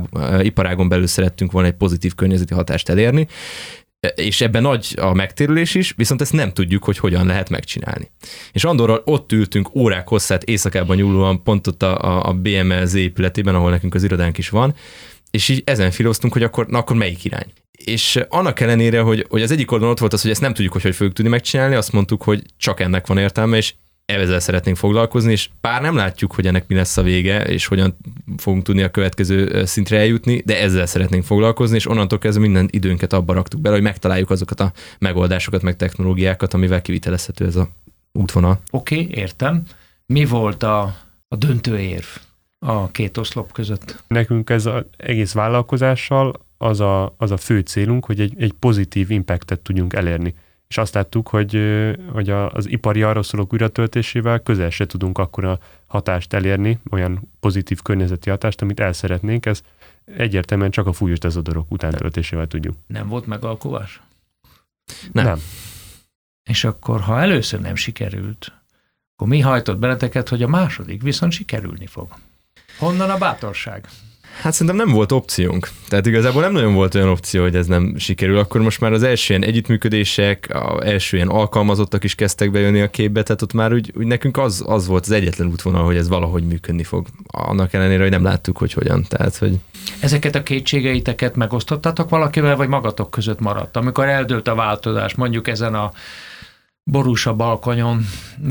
[0.40, 3.28] iparágon belül szerettünk volna egy pozitív környezeti hatást elérni,
[4.14, 8.10] és ebben nagy a megtérülés is, viszont ezt nem tudjuk, hogy hogyan lehet megcsinálni.
[8.52, 13.70] És Andorral ott ültünk órák hosszát éjszakában nyúlóan, pont ott a, a BMLZ épületében, ahol
[13.70, 14.74] nekünk az irodánk is van,
[15.30, 17.52] és így ezen filoztunk, hogy akkor, na akkor melyik irány.
[17.84, 20.72] És annak ellenére, hogy, hogy az egyik oldalon ott volt az, hogy ezt nem tudjuk,
[20.72, 23.74] hogy hogy fogjuk tudni megcsinálni, azt mondtuk, hogy csak ennek van értelme, és
[24.16, 27.96] ezzel szeretnénk foglalkozni, és bár nem látjuk, hogy ennek mi lesz a vége, és hogyan
[28.36, 33.12] fogunk tudni a következő szintre eljutni, de ezzel szeretnénk foglalkozni, és onnantól kezdve minden időnket
[33.12, 37.68] abba raktuk bele, hogy megtaláljuk azokat a megoldásokat, meg technológiákat, amivel kivitelezhető ez a
[38.12, 38.60] útvonal.
[38.70, 39.62] Oké, okay, értem.
[40.06, 40.96] Mi volt a,
[41.28, 42.06] a döntő érv
[42.58, 44.02] a két oszlop között?
[44.06, 49.10] Nekünk ez az egész vállalkozással az a, az a fő célunk, hogy egy, egy pozitív
[49.10, 50.34] impactet tudjunk elérni
[50.68, 51.60] és azt láttuk, hogy,
[52.12, 57.82] hogy az ipari arról szólók újratöltésével közel se tudunk akkor a hatást elérni, olyan pozitív
[57.82, 59.62] környezeti hatást, amit el szeretnénk, ez
[60.16, 62.76] egyértelműen csak a fújós dezodorok utántöltésével tudjuk.
[62.86, 64.00] Nem volt megalkovás?
[65.12, 65.24] Nem.
[65.24, 65.38] nem.
[66.50, 68.52] És akkor, ha először nem sikerült,
[69.14, 72.14] akkor mi hajtott beleteket, hogy a második viszont sikerülni fog?
[72.78, 73.88] Honnan a bátorság?
[74.42, 75.68] Hát szerintem nem volt opciónk.
[75.88, 78.38] Tehát igazából nem nagyon volt olyan opció, hogy ez nem sikerül.
[78.38, 82.90] Akkor most már az első ilyen együttműködések, az első ilyen alkalmazottak is kezdtek bejönni a
[82.90, 86.08] képbe, tehát ott már úgy, úgy nekünk az, az volt az egyetlen útvonal, hogy ez
[86.08, 87.06] valahogy működni fog.
[87.26, 89.04] Annak ellenére, hogy nem láttuk, hogy hogyan.
[89.08, 89.58] Tehát, hogy...
[90.00, 93.76] Ezeket a kétségeiteket megosztottatok valakivel, vagy magatok között maradt?
[93.76, 95.92] Amikor eldőlt a változás, mondjuk ezen a
[96.90, 98.06] borús a balkonyon,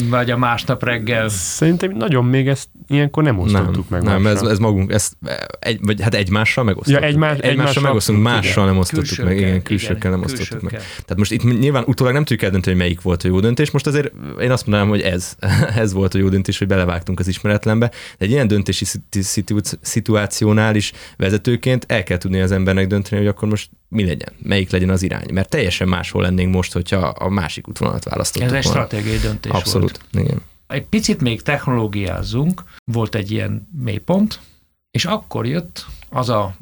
[0.09, 1.29] vagy a másnap reggel.
[1.29, 4.21] Szerintem nagyon még ezt ilyenkor nem osztottuk nem, meg.
[4.21, 5.17] Nem, ez, ez magunk, ezt
[5.59, 7.01] egy, vagy hát egymással megosztottuk.
[7.01, 10.61] Ja, egymás, egymással, egymással megosztunk, mással nem osztottuk külsőkkel, meg, igen, külsőkkel igen, nem osztottuk
[10.61, 10.71] meg.
[10.79, 13.87] Tehát most itt nyilván utólag nem tudjuk eldönteni, hogy melyik volt a jó döntés, most
[13.87, 15.35] azért én azt mondanám, hogy ez,
[15.83, 18.85] ez volt a jó döntés, hogy belevágtunk az ismeretlenbe, de egy ilyen döntési
[19.81, 24.71] szituációnál is vezetőként el kell tudni az embernek dönteni, hogy akkor most mi legyen, melyik
[24.71, 25.33] legyen az irány.
[25.33, 29.99] Mert teljesen máshol lennénk most, hogyha a másik útvonalat választottuk Ez egy stratégiai döntés Abszolút,
[30.11, 30.25] volt.
[30.25, 30.41] igen.
[30.67, 34.39] Egy picit még technológiázzunk, volt egy ilyen mélypont,
[34.91, 36.55] és akkor jött az a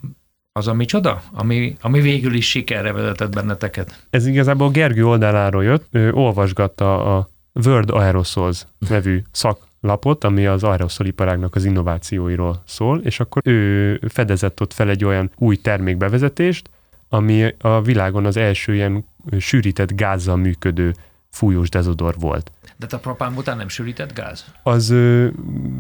[0.60, 4.06] az a micsoda, ami, ami végül is sikerre vezetett benneteket?
[4.10, 7.30] Ez igazából Gergő oldaláról jött, ő olvasgatta a
[7.66, 14.74] World Aerosols nevű szaklapot, ami az aeroszoliparágnak az innovációiról szól, és akkor ő fedezett ott
[14.74, 16.70] fel egy olyan új termékbevezetést,
[17.10, 19.06] ami a világon az első ilyen
[19.40, 20.96] sűrített gázzal működő
[21.36, 22.52] fújós dezodor volt.
[22.78, 24.46] De a propán után nem sűrített gáz?
[24.64, 25.28] Az ö,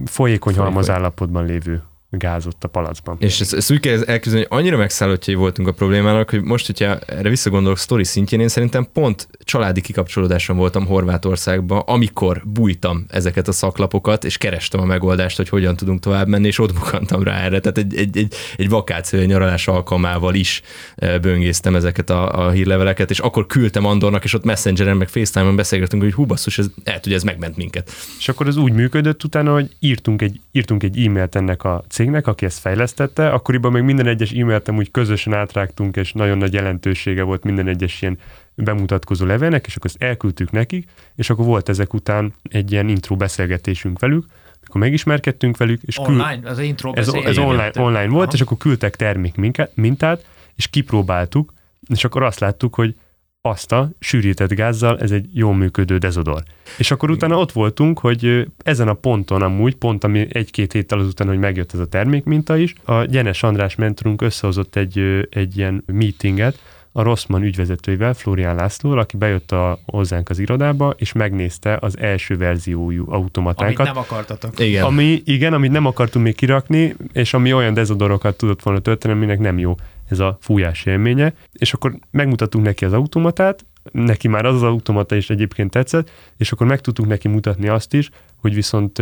[0.05, 1.83] folyékony halmaz állapotban lévő
[2.17, 3.15] gáz ott a palacban.
[3.19, 6.97] És ezt, ezt úgy kell elképzelni, hogy annyira megszállottjai voltunk a problémának, hogy most, hogyha
[6.99, 13.51] erre visszagondolok sztori szintjén, én szerintem pont családi kikapcsolódáson voltam Horvátországban, amikor bújtam ezeket a
[13.51, 17.59] szaklapokat, és kerestem a megoldást, hogy hogyan tudunk tovább menni, és ott bukantam rá erre.
[17.59, 20.61] Tehát egy, egy, egy, egy vakáció, egy nyaralás alkalmával is
[20.95, 25.55] eh, böngésztem ezeket a, a hírleveleket, és akkor küldtem Andornak, és ott Messengeren, meg FaceTime-on
[25.55, 27.91] beszélgettünk, hogy hú, basszus, ez, el tudja, ez megment minket.
[28.17, 32.27] És akkor az úgy működött utána, hogy írtunk egy, írtunk egy e-mailt ennek a cégnek,
[32.27, 37.23] aki ezt fejlesztette, akkoriban még minden egyes e-mailt úgy közösen átrágtunk, és nagyon nagy jelentősége
[37.23, 38.17] volt minden egyes ilyen
[38.55, 43.15] bemutatkozó levélnek, és akkor ezt elküldtük nekik, és akkor volt ezek után egy ilyen intro
[43.15, 44.25] beszélgetésünk velük,
[44.67, 48.33] akkor megismerkedtünk velük, és online, az intro ez, ez online, online volt, Aha.
[48.33, 49.35] és akkor küldtek termék
[49.73, 51.53] mintát, és kipróbáltuk,
[51.87, 52.95] és akkor azt láttuk, hogy
[53.45, 56.43] azt a sűrített gázzal, ez egy jól működő dezodor.
[56.77, 61.27] És akkor utána ott voltunk, hogy ezen a ponton amúgy, pont ami egy-két héttel azután,
[61.27, 66.59] hogy megjött ez a termékminta is, a Gyenes András mentorunk összehozott egy, egy ilyen meetinget,
[66.97, 72.37] a Rossmann ügyvezetőivel, Florián Lászlóval, aki bejött a, hozzánk az irodába, és megnézte az első
[72.37, 73.79] verziójú automatánkat.
[73.79, 74.59] Amit nem akartatok.
[74.59, 74.83] Igen.
[74.83, 79.39] Ami, igen, amit nem akartunk még kirakni, és ami olyan dezodorokat tudott volna tölteni, aminek
[79.39, 79.75] nem jó
[80.09, 85.15] ez a fújás élménye, és akkor megmutattunk neki az automatát, neki már az az automata
[85.15, 88.09] is egyébként tetszett, és akkor meg tudtuk neki mutatni azt is,
[88.41, 89.01] hogy viszont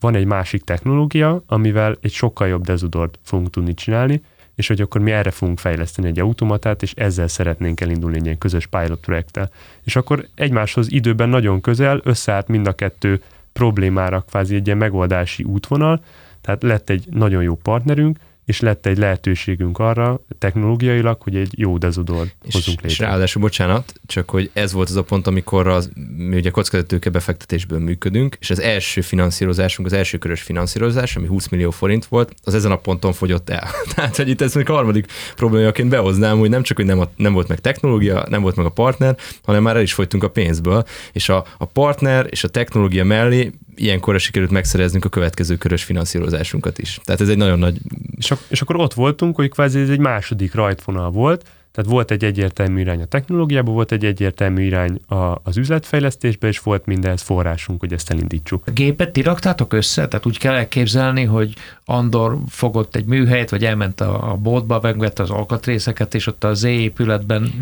[0.00, 4.22] van egy másik technológia, amivel egy sokkal jobb dezodort fogunk tudni csinálni,
[4.60, 8.38] és hogy akkor mi erre fogunk fejleszteni egy automatát, és ezzel szeretnénk elindulni egy ilyen
[8.38, 9.50] közös pilot projekttel.
[9.84, 15.42] És akkor egymáshoz időben nagyon közel összeállt mind a kettő problémára kvázi egy ilyen megoldási
[15.42, 16.00] útvonal,
[16.40, 18.18] tehát lett egy nagyon jó partnerünk,
[18.50, 22.88] és lett egy lehetőségünk arra technológiailag, hogy egy jó dezodor hozunk létre.
[22.88, 27.10] És ráadásul, bocsánat, csak hogy ez volt az a pont, amikor az, mi ugye kockázatőke
[27.10, 32.34] befektetésből működünk, és az első finanszírozásunk, az első körös finanszírozás, ami 20 millió forint volt,
[32.44, 33.68] az ezen a ponton fogyott el.
[33.94, 37.10] Tehát, hogy itt ez még a harmadik problémaként behoznám, hogy nem csak, hogy nem, a,
[37.16, 40.30] nem volt meg technológia, nem volt meg a partner, hanem már el is fogytunk a
[40.30, 45.84] pénzből, és a, a partner és a technológia mellé ilyenkorra sikerült megszereznünk a következő körös
[45.84, 47.00] finanszírozásunkat is.
[47.04, 47.78] Tehát ez egy nagyon nagy...
[48.16, 52.10] És, ak- és akkor ott voltunk, hogy kvázi ez egy második rajtvonal volt, Tehát volt
[52.10, 57.22] egy egyértelmű irány a technológiában, volt egy egyértelmű irány a, az üzletfejlesztésbe, és volt mindenhez
[57.22, 58.62] forrásunk, hogy ezt elindítsuk.
[58.66, 60.08] A gépet ti raktátok össze?
[60.08, 61.54] Tehát úgy kell elképzelni, hogy
[61.84, 66.54] Andor fogott egy műhelyet, vagy elment a, a boltba, megvette az alkatrészeket, és ott a
[66.54, 67.52] Z épületben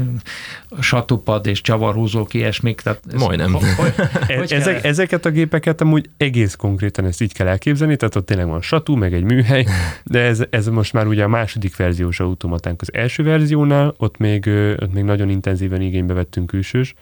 [0.81, 2.81] satupad és csavarhúzók, ilyesmik.
[2.81, 3.53] Tehát ez, Majdnem.
[3.53, 3.95] Hogy,
[4.37, 8.47] hogy Ezek, ezeket a gépeket amúgy egész konkrétan ezt így kell elképzelni, tehát ott tényleg
[8.47, 9.67] van satú, meg egy műhely,
[10.05, 12.81] de ez, ez most már ugye a második verziós automatánk.
[12.81, 14.47] Az első verziónál ott még,
[14.81, 16.95] ott még nagyon intenzíven igénybe vettünk külsős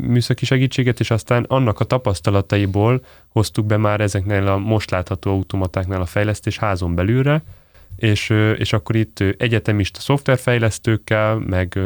[0.00, 6.00] műszaki segítséget, és aztán annak a tapasztalataiból hoztuk be már ezeknél a most látható automatáknál
[6.00, 7.42] a fejlesztés házon belülre,
[7.96, 11.78] és, és akkor itt egyetemista szoftverfejlesztőkkel, meg,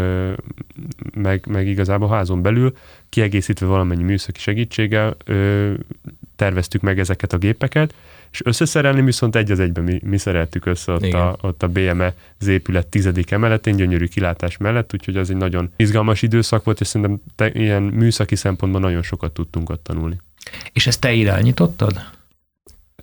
[1.14, 2.73] meg, meg igazából házon belül,
[3.09, 5.16] kiegészítve valamennyi műszaki segítséggel
[6.37, 7.94] terveztük meg ezeket a gépeket,
[8.31, 12.14] és összeszerelni viszont egy az egyben mi, mi szereltük össze ott a, ott a BME
[12.40, 16.87] az épület tizedik emeletén, gyönyörű kilátás mellett, úgyhogy az egy nagyon izgalmas időszak volt, és
[16.87, 20.21] szerintem te, ilyen műszaki szempontból nagyon sokat tudtunk ott tanulni.
[20.73, 22.19] És ezt te irányítottad?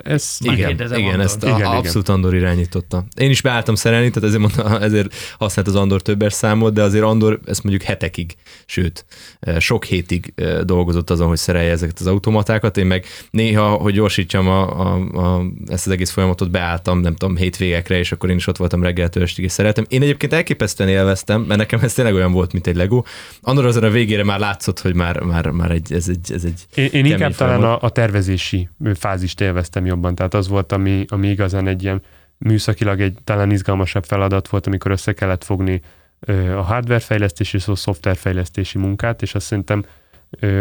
[0.04, 3.06] Ez, igen, igen, igen ezt a, igen, abszolút Andor irányította.
[3.16, 7.04] Én is beálltam szerelni, tehát ezért, mondta, ezért használt az Andor többes számot, de azért
[7.04, 9.06] Andor ezt mondjuk hetekig, sőt,
[9.40, 12.78] eh, sok hétig eh, dolgozott azon, hogy szerelje ezeket az automatákat.
[12.78, 17.36] Én meg néha, hogy gyorsítsam a, a, a, ezt az egész folyamatot, beálltam, nem tudom,
[17.36, 19.86] hétvégekre, és akkor én is ott voltam reggeltől estig, és szeretem.
[19.88, 23.04] Én egyébként elképesztően élveztem, mert nekem ez tényleg olyan volt, mint egy Lego.
[23.42, 26.66] Andor azon a végére már látszott, hogy már, már, már egy, ez egy, ez egy
[26.76, 30.16] Én, én inkább talán a, a tervezési fázist élveztem jobban.
[30.16, 32.02] Tehát az volt, ami, ami igazán egy ilyen
[32.38, 35.82] műszakilag egy talán izgalmasabb feladat volt, amikor össze kellett fogni
[36.56, 39.86] a hardware fejlesztési és a szoftver fejlesztési munkát, és azt szerintem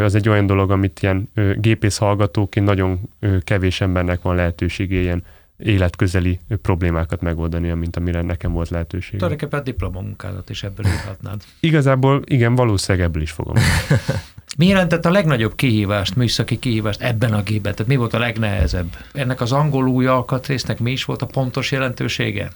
[0.03, 3.01] az egy olyan dolog, amit ilyen gépész hallgatóként nagyon
[3.41, 5.25] kevés embernek van lehetősége ilyen
[5.57, 9.19] életközeli problémákat megoldani, mint amire nekem volt lehetőség.
[9.19, 11.43] Tulajdonképpen diplomamunkádat is ebből írhatnád.
[11.61, 13.55] Igazából igen, valószínűleg ebből is fogom.
[14.59, 17.73] Mi jelentett a legnagyobb kihívást, műszaki kihívást ebben a gépben?
[17.73, 18.97] Tehát mi volt a legnehezebb?
[19.13, 22.51] Ennek az angol új alkatrésznek mi is volt a pontos jelentősége?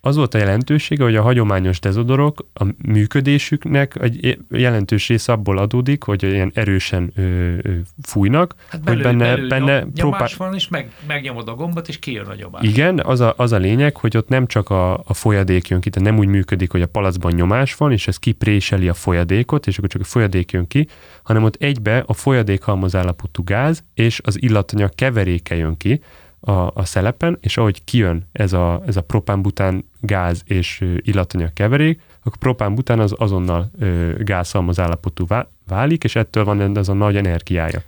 [0.00, 6.02] Az volt a jelentősége, hogy a hagyományos dezodorok a működésüknek egy jelentős része abból adódik,
[6.02, 10.18] hogy ilyen erősen ö, ö, fújnak, hát belül, hogy benne, belül benne nyom, próbál...
[10.18, 12.62] nyomás van, és meg, megnyomod a gombot, és kijön a nyomás.
[12.66, 15.90] Igen, az a, az a lényeg, hogy ott nem csak a, a folyadék jön ki,
[15.90, 19.78] tehát nem úgy működik, hogy a palacban nyomás van, és ez kipréseli a folyadékot, és
[19.78, 20.88] akkor csak a folyadék jön ki,
[21.22, 26.00] hanem ott egybe a folyadék halmazállapotú gáz és az illatanyag keveréke jön ki,
[26.40, 32.00] a, a szelepen, és ahogy kijön ez a, ez a propánbután gáz és illatanyag keverék,
[32.18, 33.70] akkor propánbután az azonnal
[34.18, 35.26] gázszalmaz állapotú
[35.66, 37.82] válik, és ettől van ez a nagy energiája.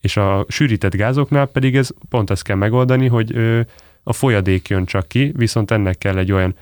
[0.00, 3.36] És a sűrített gázoknál pedig ez pont ezt kell megoldani, hogy
[4.02, 6.54] a folyadék jön csak ki, viszont ennek kell egy olyan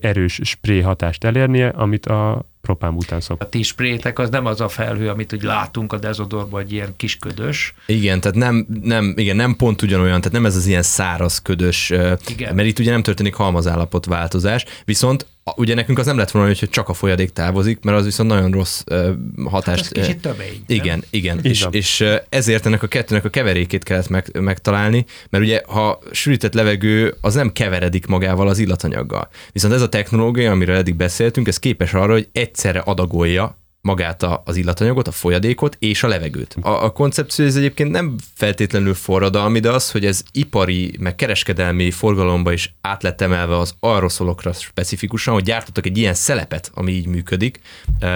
[0.00, 3.42] erős spré hatást elérnie, amit a propánbután szok.
[3.42, 6.92] A ti sprétek az nem az a felhő, amit úgy látunk a dezodorban, egy ilyen
[6.96, 7.74] kis ködös.
[7.86, 11.90] Igen, tehát nem, nem, igen, nem pont ugyanolyan, tehát nem ez az ilyen száraz ködös,
[12.28, 12.54] igen.
[12.54, 15.26] mert itt ugye nem történik halmazállapot változás, viszont
[15.56, 18.50] ugye nekünk az nem lett volna, hogy csak a folyadék távozik, mert az viszont nagyon
[18.50, 19.08] rossz uh,
[19.44, 19.84] hatást.
[19.84, 20.62] Hát ez kicsit tömény.
[20.66, 21.08] Igen, nem?
[21.10, 21.38] igen.
[21.42, 26.54] És, és ezért ennek a kettőnek a keverékét kellett meg, megtalálni, mert ugye ha sűrített
[26.54, 29.28] levegő, az nem keveredik magával az illatanyaggal.
[29.52, 34.42] Viszont ez a technológia, amiről eddig beszéltünk, ez képes arra, hogy egyszerre adagolja magát a,
[34.44, 36.56] az illatanyagot, a folyadékot és a levegőt.
[36.60, 41.90] A, a koncepció ez egyébként nem feltétlenül forradalmi, de az, hogy ez ipari, meg kereskedelmi
[41.90, 47.06] forgalomba is át lett emelve az aeroszolokra specifikusan, hogy gyártottak egy ilyen szelepet, ami így
[47.06, 47.60] működik,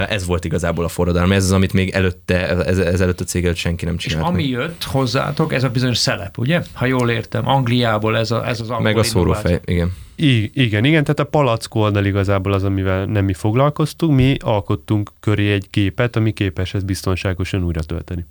[0.09, 1.35] ez volt igazából a forradalmi.
[1.35, 4.21] Ez az, amit még előtte, ez, ez előtt a cég előtt senki nem csinált.
[4.21, 4.51] És ami meg.
[4.51, 6.61] jött hozzátok, ez a bizonyos szelep, ugye?
[6.73, 9.93] Ha jól értem, Angliából ez, a, ez az angol Meg a szórófej, igen.
[10.19, 15.11] I- igen, igen, tehát a palack oldal igazából az, amivel nem mi foglalkoztunk, mi alkottunk
[15.19, 18.25] köré egy képet, ami képes ezt biztonságosan újra tölteni.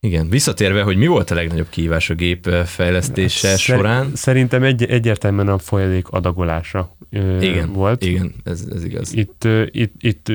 [0.00, 4.10] Igen, visszatérve, hogy mi volt a legnagyobb kihívás a gép fejlesztése hát, során?
[4.14, 6.96] Szerintem egy, egyértelműen a folyadék adagolása
[7.40, 8.04] igen, volt.
[8.04, 9.14] Igen, ez, ez igaz.
[9.14, 10.32] Itt, itt, itt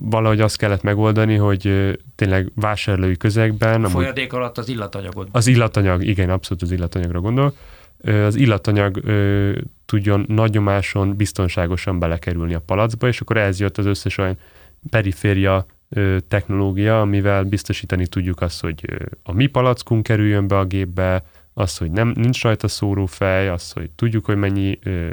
[0.00, 3.84] valahogy azt kellett megoldani, hogy tényleg vásárlói közegben...
[3.84, 5.28] A folyadék alatt az illatanyagod.
[5.32, 7.54] Az illatanyag, igen, abszolút az illatanyagra gondol.
[8.04, 9.02] Az illatanyag
[9.86, 14.38] tudjon nagy nyomáson biztonságosan belekerülni a palacba, és akkor ez jött az összes olyan
[14.90, 15.66] periféria
[16.28, 18.84] technológia, amivel biztosítani tudjuk azt, hogy
[19.22, 23.90] a mi palackunk kerüljön be a gépbe, az, hogy nem, nincs rajta szórófej, az, hogy
[23.90, 25.08] tudjuk, hogy mennyi ö,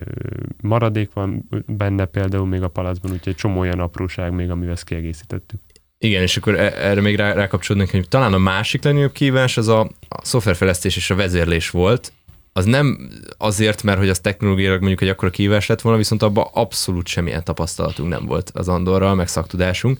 [0.62, 5.60] maradék van benne például még a palacban, úgyhogy csomó olyan apróság még, amivel ezt kiegészítettük.
[5.97, 9.67] Igen, és akkor e, erre még rá, rákapcsolódnék, hogy talán a másik legnagyobb kívás az
[9.67, 12.13] a, a szoftverfejlesztés és a vezérlés volt,
[12.53, 16.47] az nem azért, mert hogy az technológiailag mondjuk egy akkora kívás lett volna, viszont abban
[16.53, 19.99] abszolút semmilyen tapasztalatunk nem volt az Andorral, meg szaktudásunk,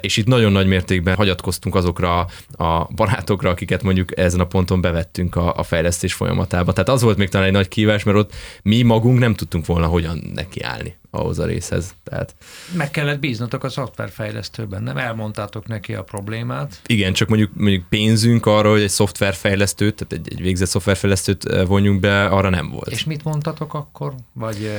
[0.00, 2.18] és itt nagyon nagy mértékben hagyatkoztunk azokra
[2.56, 6.72] a barátokra, akiket mondjuk ezen a ponton bevettünk a, a fejlesztés folyamatába.
[6.72, 9.86] Tehát az volt még talán egy nagy kívás, mert ott mi magunk nem tudtunk volna
[9.86, 11.94] hogyan nekiállni ahhoz a részhez.
[12.04, 12.34] Tehát...
[12.76, 16.80] Meg kellett bíznotok a szoftverfejlesztőben, nem elmondtátok neki a problémát?
[16.86, 22.00] Igen, csak mondjuk, mondjuk pénzünk arra, hogy egy szoftverfejlesztőt, tehát egy, egy végzett szoftverfejlesztőt vonjunk
[22.00, 22.90] be, arra nem volt.
[22.90, 24.14] És mit mondtatok akkor?
[24.32, 24.70] Vagy...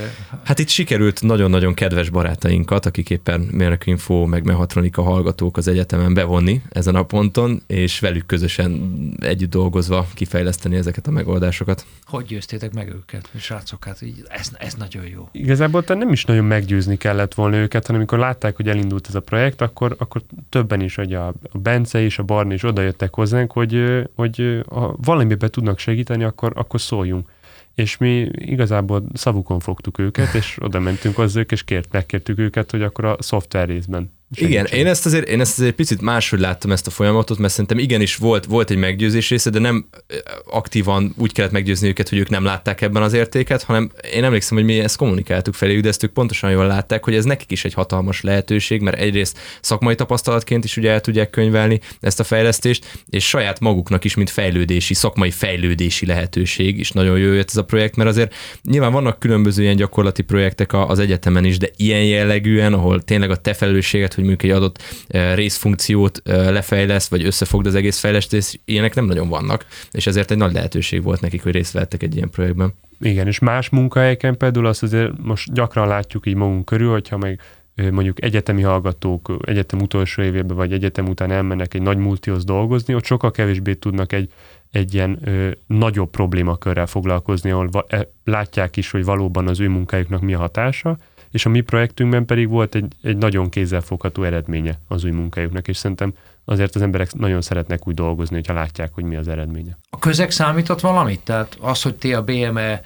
[0.43, 6.61] Hát itt sikerült nagyon-nagyon kedves barátainkat, akik éppen mérnökinfo, meg mehatronika hallgatók az egyetemen bevonni
[6.69, 8.71] ezen a ponton, és velük közösen
[9.19, 11.85] együtt dolgozva kifejleszteni ezeket a megoldásokat.
[12.05, 13.85] Hogy győztétek meg őket, srácok?
[13.85, 15.29] Hát így, ez, ez nagyon jó.
[15.31, 19.15] Igazából te nem is nagyon meggyőzni kellett volna őket, hanem amikor látták, hogy elindult ez
[19.15, 23.51] a projekt, akkor, akkor többen is, hogy a, Bence és a Barni is odajöttek hozzánk,
[23.51, 27.29] hogy, hogy ha valamiben tudnak segíteni, akkor, akkor szóljunk.
[27.75, 32.81] És mi igazából szavukon fogtuk őket, és oda mentünk hozzá, és kért, megkértük őket, hogy
[32.81, 36.87] akkor a szoftver részben igen, én ezt, azért, én ezt azért picit máshogy láttam ezt
[36.87, 39.87] a folyamatot, mert szerintem igenis volt, volt egy meggyőzés része, de nem
[40.45, 44.57] aktívan úgy kellett meggyőzni őket, hogy ők nem látták ebben az értéket, hanem én emlékszem,
[44.57, 47.65] hogy mi ezt kommunikáltuk felé, de ezt ők pontosan jól látták, hogy ez nekik is
[47.65, 53.01] egy hatalmas lehetőség, mert egyrészt szakmai tapasztalatként is ugye el tudják könyvelni ezt a fejlesztést,
[53.09, 57.63] és saját maguknak is, mint fejlődési, szakmai fejlődési lehetőség is nagyon jó jött ez a
[57.63, 62.73] projekt, mert azért nyilván vannak különböző ilyen gyakorlati projektek az egyetemen is, de ilyen jellegűen,
[62.73, 67.65] ahol tényleg a te felelősséget hogy mondjuk egy adott eh, részfunkciót eh, lefejleszt, vagy összefogd
[67.65, 71.51] az egész fejlesztés, ilyenek nem nagyon vannak, és ezért egy nagy lehetőség volt nekik, hogy
[71.51, 72.73] részt vettek egy ilyen projektben.
[72.99, 77.41] Igen, és más munkahelyeken például azt azért most gyakran látjuk így magunk körül, hogyha meg
[77.91, 83.05] mondjuk egyetemi hallgatók egyetem utolsó évében, vagy egyetem után elmennek egy nagy multihoz dolgozni, ott
[83.05, 84.31] sokkal kevésbé tudnak egy,
[84.71, 89.67] egy ilyen ö, nagyobb problémakörrel foglalkozni, ahol va, e, látják is, hogy valóban az ő
[89.67, 90.97] munkájuknak mi a hatása,
[91.37, 95.77] és a mi projektünkben pedig volt egy, egy nagyon kézzelfogható eredménye az új munkájuknak, és
[95.77, 96.13] szerintem
[96.45, 99.77] azért az emberek nagyon szeretnek úgy dolgozni, hogyha látják, hogy mi az eredménye.
[99.89, 101.19] A közeg számított valamit?
[101.19, 102.81] Tehát az, hogy ti a BME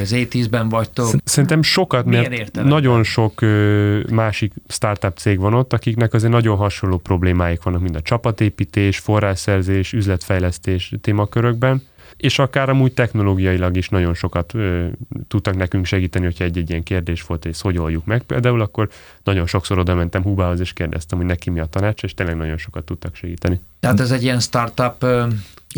[0.00, 1.08] az E10-ben vagytok.
[1.24, 6.98] Szerintem sokat, mert nagyon sok ö, másik startup cég van ott, akiknek azért nagyon hasonló
[6.98, 11.82] problémáik vannak, mind a csapatépítés, forrásszerzés, üzletfejlesztés témakörökben
[12.16, 14.86] és akár amúgy technológiailag is nagyon sokat ö,
[15.28, 18.88] tudtak nekünk segíteni, hogyha egy-egy ilyen kérdés volt, ezt hogy oldjuk meg például, akkor
[19.24, 22.56] nagyon sokszor oda mentem Hubához, és kérdeztem, hogy neki mi a tanács, és tényleg nagyon
[22.56, 23.60] sokat tudtak segíteni.
[23.80, 25.06] Tehát ez egy ilyen startup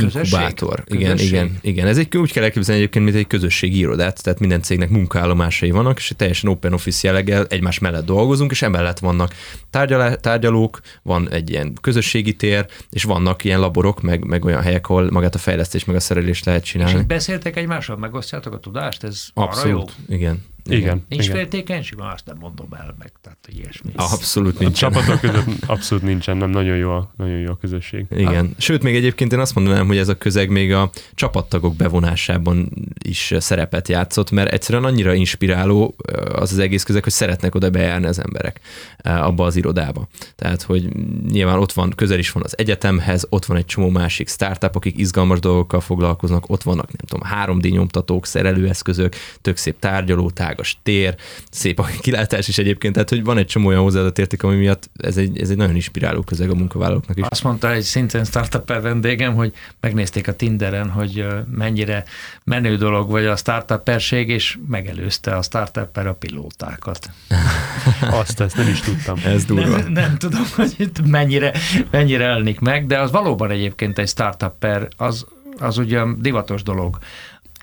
[0.03, 0.85] Inkubátor.
[0.87, 1.33] Igen, közösség.
[1.33, 1.87] igen, igen.
[1.87, 5.99] Ez egy, úgy kell elképzelni egyébként, mint egy közösségi irodát, tehát minden cégnek munkaállomásai vannak,
[5.99, 9.35] és teljesen open office jelleggel egymás mellett dolgozunk, és emellett vannak
[9.71, 14.89] tárgyalá, tárgyalók, van egy ilyen közösségi tér, és vannak ilyen laborok, meg, meg olyan helyek,
[14.89, 16.99] ahol magát a fejlesztés, meg a szerelést lehet csinálni.
[16.99, 19.05] És beszéltek egymással, megosztjátok a tudást?
[19.05, 20.45] Ez Abszolút, igen.
[20.69, 21.05] Igen.
[21.09, 21.37] Nincs igen.
[21.37, 21.99] féltékenység?
[22.01, 23.91] Azt nem mondom el meg, tehát ilyesmi.
[23.97, 24.83] Abszolút nincs.
[24.83, 28.07] A csapatok között abszolút nincsen, nem nagyon jó a, nagyon jó a közösség.
[28.11, 28.35] Igen.
[28.35, 28.45] Hát.
[28.59, 32.71] Sőt, még egyébként én azt mondanám, hogy ez a közeg még a csapattagok bevonásában
[33.05, 35.97] is szerepet játszott, mert egyszerűen annyira inspiráló
[36.33, 38.61] az az egész közeg, hogy szeretnek oda bejárni az emberek
[39.03, 40.09] abba az irodába.
[40.37, 40.89] Tehát, hogy
[41.31, 44.99] nyilván ott van, közel is van az egyetemhez, ott van egy csomó másik startup, akik
[44.99, 51.15] izgalmas dolgokkal foglalkoznak, ott vannak, nem tudom, 3D nyomtatók, szerelőeszközök, tök szép tárgyaló, tágas tér,
[51.51, 54.91] szép a kilátás is egyébként, tehát hogy van egy csomó olyan hozzáadott érték, ami miatt
[54.97, 57.25] ez egy, ez egy nagyon inspiráló közeg a munkavállalóknak is.
[57.29, 62.05] Azt mondta egy szintén startup vendégem, hogy megnézték a Tinderen, hogy mennyire
[62.45, 67.11] menő dolog vagy a startuperség, és megelőzte a startupper a pilótákat.
[68.21, 69.21] Azt ezt nem is tudtam.
[69.25, 69.77] Ez durva.
[69.77, 71.53] Nem, nem tudom, hogy itt mennyire,
[71.91, 75.27] mennyire elnik meg, de az valóban egyébként egy startupper, az,
[75.59, 76.99] az ugye divatos dolog.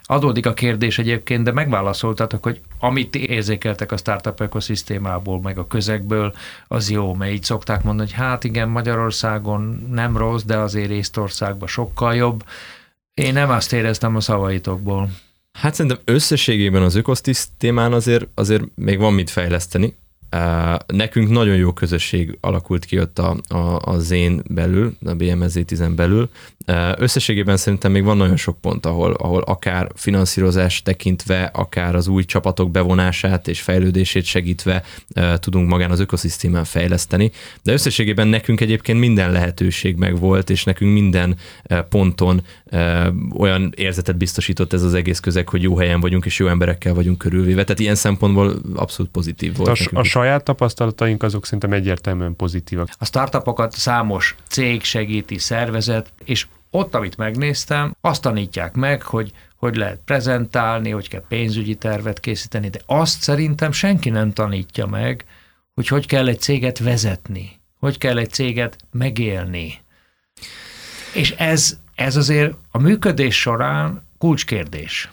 [0.07, 6.33] Adódik a kérdés egyébként, de megválaszoltatok, hogy amit érzékeltek a startup ökoszisztémából, meg a közegből,
[6.67, 11.67] az jó, mert így szokták mondani, hogy hát igen, Magyarországon nem rossz, de azért Észtországban
[11.67, 12.43] sokkal jobb.
[13.13, 15.09] Én nem azt éreztem a szavaitokból.
[15.51, 19.95] Hát szerintem összességében az ökoszisztémán azért, azért még van mit fejleszteni,
[20.87, 25.83] Nekünk nagyon jó közösség alakult ki ott a, a, a Zén belül, a BMZ 10
[25.95, 26.29] belül.
[26.97, 32.23] Összességében szerintem még van nagyon sok pont, ahol, ahol akár finanszírozás tekintve, akár az új
[32.23, 34.83] csapatok bevonását és fejlődését segítve
[35.39, 37.31] tudunk magán az ökoszisztémán fejleszteni.
[37.63, 41.35] De összességében nekünk egyébként minden lehetőség meg volt, és nekünk minden
[41.89, 42.43] ponton
[43.37, 47.17] olyan érzetet biztosított ez az egész közeg, hogy jó helyen vagyunk, és jó emberekkel vagyunk
[47.17, 47.63] körülvéve.
[47.63, 49.79] Tehát ilyen szempontból abszolút pozitív volt.
[49.93, 52.89] A, a saját tapasztalataink azok szerintem egyértelműen pozitívak.
[52.97, 59.75] A startupokat számos cég segíti, szervezet, és ott, amit megnéztem, azt tanítják meg, hogy hogy
[59.75, 65.25] lehet prezentálni, hogy kell pénzügyi tervet készíteni, de azt szerintem senki nem tanítja meg,
[65.73, 69.73] hogy hogy kell egy céget vezetni, hogy kell egy céget megélni.
[71.13, 75.09] És ez, ez azért a működés során kulcskérdés.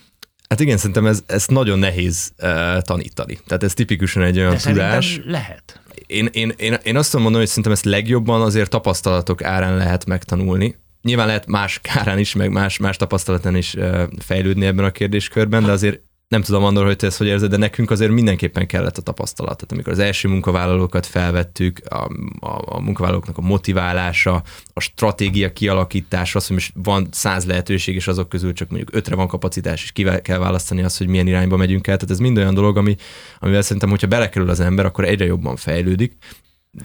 [0.53, 3.39] Hát igen, szerintem ez, ez nagyon nehéz uh, tanítani.
[3.47, 5.21] Tehát ez tipikusan egy olyan De tudás.
[5.25, 5.81] lehet.
[6.07, 10.07] Én, én, én, én azt tudom mondani, hogy szerintem ezt legjobban azért tapasztalatok árán lehet
[10.07, 10.77] megtanulni.
[11.03, 15.65] Nyilván lehet más kárán is, meg más, más tapasztalatán is uh, fejlődni ebben a kérdéskörben,
[15.65, 16.01] de azért
[16.33, 19.57] nem tudom, Andor, hogy te ezt hogy érzed, de nekünk azért mindenképpen kellett a tapasztalat.
[19.57, 22.09] Tehát amikor az első munkavállalókat felvettük, a,
[22.41, 28.07] a, a munkavállalóknak a motiválása, a stratégia kialakítása, az, hogy most van száz lehetőség, és
[28.07, 31.57] azok közül csak mondjuk ötre van kapacitás, és kivel kell választani azt, hogy milyen irányba
[31.57, 31.97] megyünk el.
[31.97, 32.97] Tehát ez mind olyan dolog, ami,
[33.39, 36.17] amivel szerintem, hogyha belekerül az ember, akkor egyre jobban fejlődik.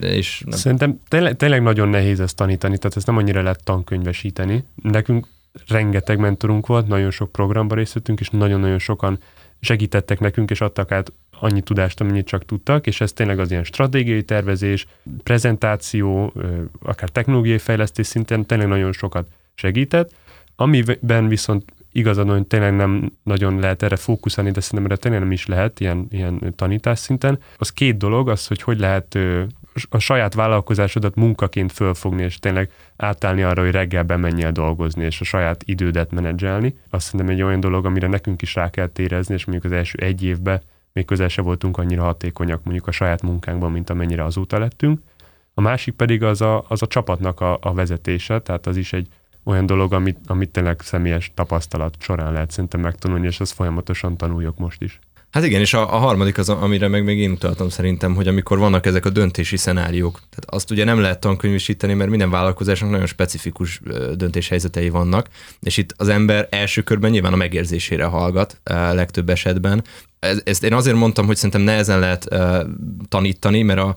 [0.00, 0.58] És nem.
[0.58, 4.64] Szerintem tényleg, tényleg nagyon nehéz ezt tanítani, tehát ezt nem annyira lehet tankönyvesíteni.
[4.82, 5.26] Nekünk
[5.66, 9.18] rengeteg mentorunk volt, nagyon sok programban részt és nagyon-nagyon sokan
[9.60, 13.64] segítettek nekünk, és adtak át annyi tudást, amennyit csak tudtak, és ez tényleg az ilyen
[13.64, 14.86] stratégiai tervezés,
[15.22, 16.32] prezentáció,
[16.82, 20.10] akár technológiai fejlesztés szinten tényleg nagyon sokat segített.
[20.56, 25.32] Amiben viszont igazad, hogy tényleg nem nagyon lehet erre fókuszálni, de szerintem erre tényleg nem
[25.32, 27.38] is lehet ilyen, ilyen tanítás szinten.
[27.56, 29.18] Az két dolog, az, hogy hogy lehet
[29.90, 35.24] a saját vállalkozásodat munkaként fölfogni, és tényleg átállni arra, hogy reggel bemenjél dolgozni, és a
[35.24, 36.76] saját idődet menedzselni.
[36.90, 39.98] Azt szerintem egy olyan dolog, amire nekünk is rá kell térezni, és mondjuk az első
[39.98, 40.62] egy évben
[40.92, 45.00] még közel se voltunk annyira hatékonyak mondjuk a saját munkánkban, mint amennyire azóta lettünk.
[45.54, 49.08] A másik pedig az a, az a csapatnak a, a vezetése, tehát az is egy
[49.44, 54.58] olyan dolog, amit, amit tényleg személyes tapasztalat során lehet szerintem megtanulni, és ezt folyamatosan tanuljuk
[54.58, 54.98] most is.
[55.30, 58.58] Hát igen, és a, a harmadik az, amire meg még én utaltam szerintem, hogy amikor
[58.58, 63.06] vannak ezek a döntési szenáriók, tehát azt ugye nem lehet tankönyvisíteni, mert minden vállalkozásnak nagyon
[63.06, 63.80] specifikus
[64.14, 65.28] döntéshelyzetei vannak,
[65.60, 68.60] és itt az ember első körben nyilván a megérzésére hallgat
[68.92, 69.84] legtöbb esetben.
[70.44, 72.28] Ezt én azért mondtam, hogy szerintem nehezen lehet
[73.08, 73.96] tanítani, mert a,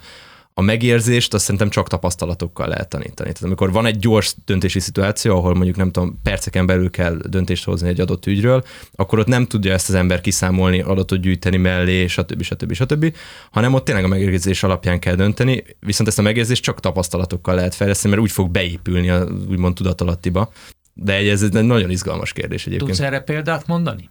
[0.53, 3.31] a megérzést azt szerintem csak tapasztalatokkal lehet tanítani.
[3.31, 7.63] Tehát amikor van egy gyors döntési szituáció, ahol mondjuk nem tudom, perceken belül kell döntést
[7.63, 8.63] hozni egy adott ügyről,
[8.95, 12.41] akkor ott nem tudja ezt az ember kiszámolni, adatot gyűjteni mellé, stb.
[12.41, 12.73] stb.
[12.73, 13.15] stb.
[13.51, 17.75] hanem ott tényleg a megérzés alapján kell dönteni, viszont ezt a megérzést csak tapasztalatokkal lehet
[17.75, 20.51] fejleszteni, mert úgy fog beépülni a úgymond tudatalattiba.
[20.93, 22.89] De ez egy nagyon izgalmas kérdés egyébként.
[22.89, 24.09] Tudsz erre példát mondani?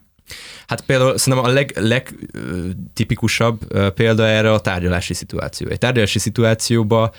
[0.67, 5.69] Hát például szerintem a legtipikusabb leg, példa erre a tárgyalási szituáció.
[5.69, 7.11] Egy tárgyalási szituációban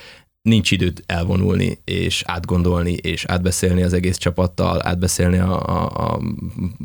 [0.41, 6.21] nincs időt elvonulni, és átgondolni, és átbeszélni az egész csapattal, átbeszélni a, a, a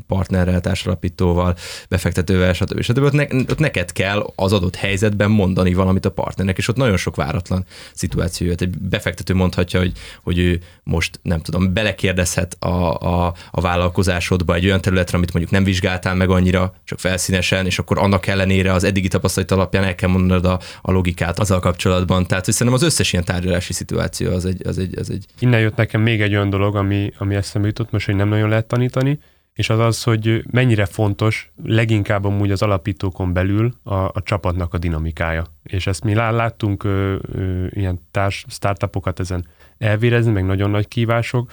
[0.06, 1.56] partnerrel, társalapítóval,
[1.88, 2.80] befektetővel, stb.
[2.80, 3.02] stb.
[3.02, 6.96] Ott, ne, ott neked kell az adott helyzetben mondani valamit a partnernek, és ott nagyon
[6.96, 8.60] sok váratlan szituáció jött.
[8.60, 9.92] Egy befektető mondhatja, hogy,
[10.22, 15.52] hogy ő most, nem tudom, belekérdezhet a, a, a vállalkozásodba egy olyan területre, amit mondjuk
[15.54, 19.94] nem vizsgáltál meg annyira, csak felszínesen, és akkor annak ellenére az eddigi tapasztalat alapján el
[19.94, 22.26] kell mondanod a, a logikát azzal kapcsolatban.
[22.26, 25.26] Tehát, hogy szerintem az összes ilyen tárgy tárgyalási szituáció az egy, az egy, az egy...
[25.38, 28.48] Innen jött nekem még egy olyan dolog, ami, ami eszembe jutott most, hogy nem nagyon
[28.48, 29.18] lehet tanítani,
[29.52, 34.78] és az az, hogy mennyire fontos leginkább amúgy az alapítókon belül a, a csapatnak a
[34.78, 35.46] dinamikája.
[35.62, 39.46] És ezt mi láttunk ö, ö, ilyen társ startupokat ezen
[39.78, 41.50] elvérezni, meg nagyon nagy kívások,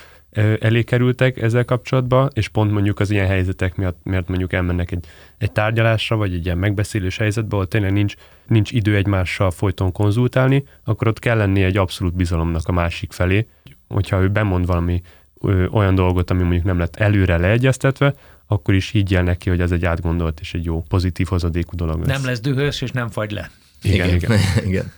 [0.60, 5.06] elé kerültek ezzel kapcsolatban, és pont mondjuk az ilyen helyzetek miatt, mert mondjuk elmennek egy,
[5.38, 8.14] egy tárgyalásra, vagy egy ilyen megbeszélés helyzetbe, ahol tényleg nincs,
[8.48, 13.48] nincs idő egymással folyton konzultálni, akkor ott kell lenni egy abszolút bizalomnak a másik felé,
[13.88, 15.02] hogyha ő bemond valami
[15.42, 18.16] ö, olyan dolgot, ami mondjuk nem lett előre leegyeztetve,
[18.48, 22.18] akkor is higgyel neki, hogy ez egy átgondolt és egy jó, pozitív hozadékú dolog lesz.
[22.18, 23.50] Nem lesz dühös, és nem fagy le.
[23.82, 24.18] Igen, igen.
[24.18, 24.40] igen.
[24.70, 24.92] igen.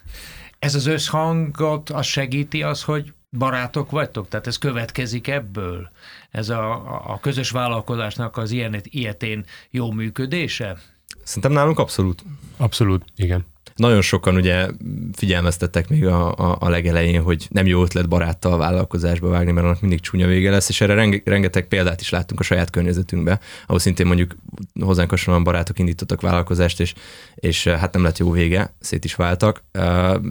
[0.60, 4.28] Ez az összhangot az segíti az, hogy barátok vagytok?
[4.28, 5.90] Tehát ez következik ebből?
[6.32, 6.74] Ez a,
[7.14, 10.78] a közös vállalkozásnak az ilyen, ilyetén jó működése?
[11.24, 12.24] Szerintem nálunk abszolút.
[12.58, 13.46] Abszolút, igen.
[13.76, 14.68] Nagyon sokan ugye
[15.14, 19.82] figyelmeztettek még a, a, a legelején, hogy nem jó ötlet baráttal vállalkozásba vágni, mert annak
[19.82, 23.80] mindig csúnya vége lesz, és erre renge, rengeteg példát is láttunk a saját környezetünkbe, ahol
[23.80, 24.36] szintén mondjuk
[24.80, 26.94] hozzánk hasonlóan barátok indítottak vállalkozást, és,
[27.36, 29.64] és hát nem lett jó vége, szét is váltak.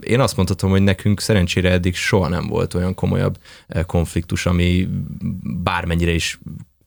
[0.01, 3.39] Én azt mondhatom, hogy nekünk szerencsére eddig soha nem volt olyan komolyabb
[3.87, 4.89] konfliktus, ami
[5.63, 6.39] bármennyire is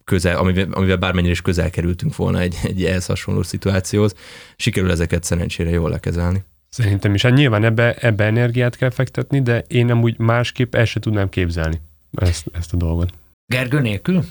[0.08, 4.14] közel, amivel, amivel bármennyire is közel kerültünk volna egy, egy ehhez hasonló szituációhoz.
[4.56, 6.44] Sikerül ezeket szerencsére jól lekezelni.
[6.70, 7.22] Szerintem is.
[7.22, 11.30] Hát nyilván ebbe, ebbe energiát kell fektetni, de én nem úgy másképp el se tudnám
[11.30, 11.82] képzelni
[12.12, 13.14] ezt, ezt a dolgot.
[13.46, 14.24] Gergő nélkül?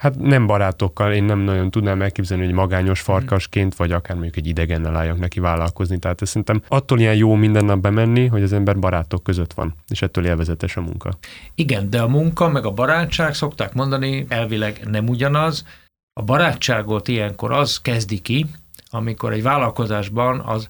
[0.00, 3.10] Hát nem barátokkal, én nem nagyon tudnám elképzelni, hogy magányos Mhm.
[3.10, 5.98] farkasként, vagy akár mondjuk egy idegennel álljak neki vállalkozni.
[5.98, 9.74] Tehát ez szerintem attól ilyen jó minden nap bemenni, hogy az ember barátok között van,
[9.88, 11.10] és ettől élvezetes a munka.
[11.54, 15.64] Igen, de a munka meg a barátság, szokták mondani, elvileg nem ugyanaz.
[16.12, 18.46] A barátságot ilyenkor az kezdi ki,
[18.90, 20.68] amikor egy vállalkozásban az,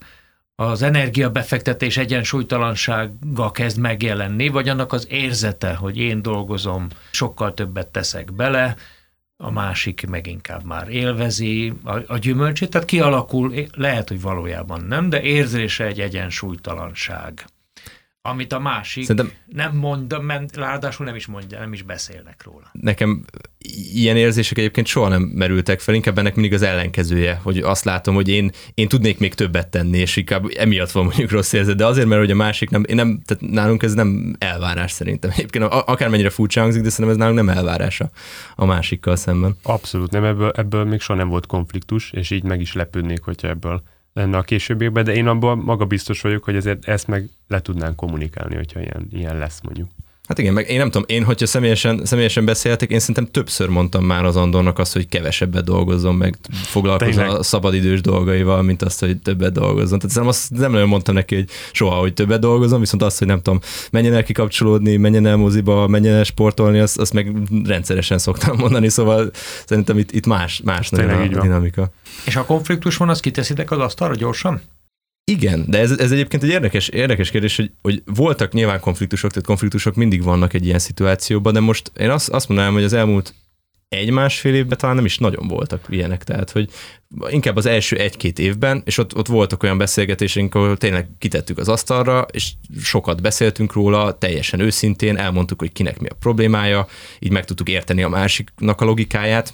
[0.54, 8.32] az energiabefektetés egyensúlytalansága kezd megjelenni, vagy annak az érzete, hogy én dolgozom, sokkal többet teszek
[8.32, 8.76] bele,
[9.42, 15.08] a másik meg inkább már élvezi a, a gyümölcsét, tehát kialakul, lehet, hogy valójában nem,
[15.08, 17.44] de érzése egy egyensúlytalanság.
[18.22, 22.70] Amit a másik Szerintem nem mond, men- ráadásul nem is mondja, nem is beszélnek róla.
[22.72, 23.24] nekem
[23.92, 28.14] ilyen érzések egyébként soha nem merültek fel, inkább ennek mindig az ellenkezője, hogy azt látom,
[28.14, 31.86] hogy én, én tudnék még többet tenni, és inkább emiatt van mondjuk rossz érzet, de
[31.86, 35.30] azért, mert hogy a másik nem, én nem, tehát nálunk ez nem elvárás szerintem.
[35.30, 38.10] Egyébként akármennyire furcsa hangzik, de szerintem ez nálunk nem elvárás a,
[38.56, 39.56] a másikkal szemben.
[39.62, 43.48] Abszolút nem, ebből, ebből még soha nem volt konfliktus, és így meg is lepődnék, hogyha
[43.48, 43.82] ebből
[44.12, 47.96] lenne a későbbiekben, de én abban maga biztos vagyok, hogy ezért ezt meg le tudnánk
[47.96, 49.88] kommunikálni, hogyha ilyen, ilyen lesz mondjuk.
[50.30, 54.04] Hát igen, meg én nem tudom, én, hogyha személyesen, személyesen beszéltek, én szerintem többször mondtam
[54.04, 59.18] már az Andornak azt, hogy kevesebbet dolgozzon, meg foglalkozzon a szabadidős dolgaival, mint azt, hogy
[59.18, 59.98] többet dolgozzon.
[59.98, 63.26] Tehát szerintem azt nem nagyon mondtam neki, hogy soha, hogy többet dolgozom, viszont azt, hogy
[63.26, 63.60] nem tudom,
[63.90, 67.32] menjen el kikapcsolódni, menjen el moziba, menjen el sportolni, azt, azt meg
[67.64, 69.30] rendszeresen szoktam mondani, szóval
[69.66, 71.90] szerintem itt, itt más, más nagyon a dinamika.
[72.24, 74.62] És ha konfliktus van, azt kiteszitek az asztalra gyorsan?
[75.24, 79.46] Igen, de ez, ez egyébként egy érdekes, érdekes kérdés, hogy, hogy voltak nyilván konfliktusok, tehát
[79.46, 83.34] konfliktusok mindig vannak egy ilyen szituációban, de most én azt, azt mondanám, hogy az elmúlt
[83.88, 86.70] egy-másfél évben talán nem is nagyon voltak ilyenek, tehát hogy
[87.28, 91.68] inkább az első egy-két évben, és ott, ott voltak olyan beszélgetéseink, ahol tényleg kitettük az
[91.68, 92.52] asztalra, és
[92.82, 96.86] sokat beszéltünk róla, teljesen őszintén, elmondtuk, hogy kinek mi a problémája,
[97.18, 99.52] így meg tudtuk érteni a másiknak a logikáját,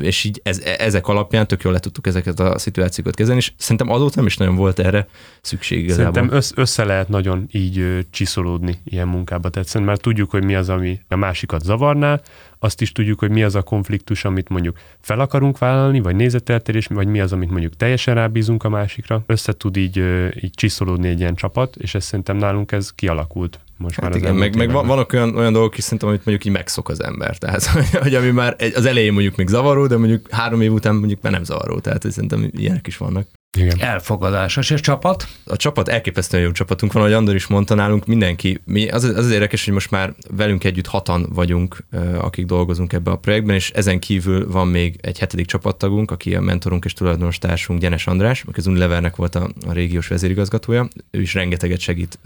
[0.00, 3.90] és így ez, ezek alapján tök jól le tudtuk ezeket a szituációkat kezelni, és szerintem
[3.90, 5.06] azóta nem is nagyon volt erre
[5.40, 6.12] szükség igazából.
[6.12, 9.48] Szerintem össz, össze lehet nagyon így csiszolódni ilyen munkába.
[9.48, 12.20] Tehát már tudjuk, hogy mi az, ami a másikat zavarná,
[12.64, 16.71] azt is tudjuk, hogy mi az a konfliktus, amit mondjuk fel akarunk vállalni, vagy nézeteltérés,
[16.88, 19.22] vagy mi az, amit mondjuk teljesen rábízunk a másikra.
[19.26, 19.96] Össze tud így,
[20.42, 24.22] így csiszolódni egy ilyen csapat, és ez szerintem nálunk ez kialakult most már Hát az
[24.22, 24.86] igen, meg, meg években.
[24.86, 27.38] vannak olyan, olyan dolgok is szerintem, amit mondjuk így megszok az ember.
[27.38, 27.64] Tehát,
[28.02, 31.22] hogy, ami már egy- az elején mondjuk még zavaró, de mondjuk három év után mondjuk
[31.22, 31.78] már nem zavaró.
[31.80, 33.26] Tehát szerintem ilyenek is vannak.
[33.58, 33.80] Igen.
[33.80, 34.70] Elfogadásos.
[34.70, 35.28] És csapat?
[35.44, 38.60] A csapat elképesztően jó csapatunk van, ahogy Andor is mondta nálunk, mindenki.
[38.64, 41.84] Mi, az, az, az érdekes, hogy most már velünk együtt hatan vagyunk,
[42.18, 46.40] akik dolgozunk ebbe a projektben, és ezen kívül van még egy hetedik csapattagunk, aki a
[46.40, 50.88] mentorunk és tulajdonos társunk, Gyenes András, aki az Unilevernek volt a, a régiós vezérigazgatója.
[51.10, 52.18] Ő is rengeteget segít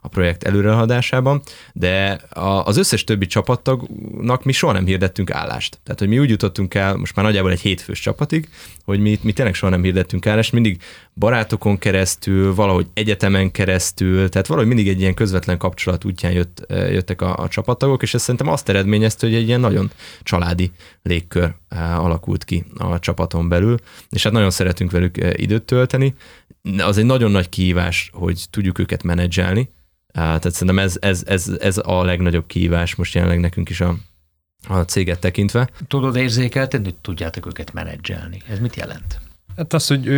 [0.00, 1.42] a projekt előrehaladásában,
[1.72, 5.78] de a, az összes többi csapattagnak mi soha nem hirdettünk állást.
[5.82, 8.48] Tehát, hogy mi úgy jutottunk el, most már nagyjából egy hétfős csapatig,
[8.84, 10.82] hogy mi, mi tényleg soha nem hirdettünk állást, mindig
[11.14, 17.20] barátokon keresztül, valahogy egyetemen keresztül, tehát valahogy mindig egy ilyen közvetlen kapcsolat útján jött, jöttek
[17.22, 19.90] a, a csapattagok, és ez szerintem azt eredményezte, hogy egy ilyen nagyon
[20.22, 20.70] családi
[21.02, 21.54] légkör
[21.96, 23.76] alakult ki a csapaton belül,
[24.10, 26.14] és hát nagyon szeretünk velük időt tölteni.
[26.78, 29.68] Az egy nagyon nagy kihívás, hogy tudjuk őket menedzselni,
[30.14, 33.96] Eh, tehát szerintem ez, ez, ez, ez a legnagyobb kihívás most jelenleg nekünk is a,
[34.68, 35.68] a céget tekintve.
[35.86, 38.42] Tudod érzékeltetni, hogy tudjátok őket menedzselni.
[38.48, 39.20] Ez mit jelent?
[39.56, 40.08] Hát az, hogy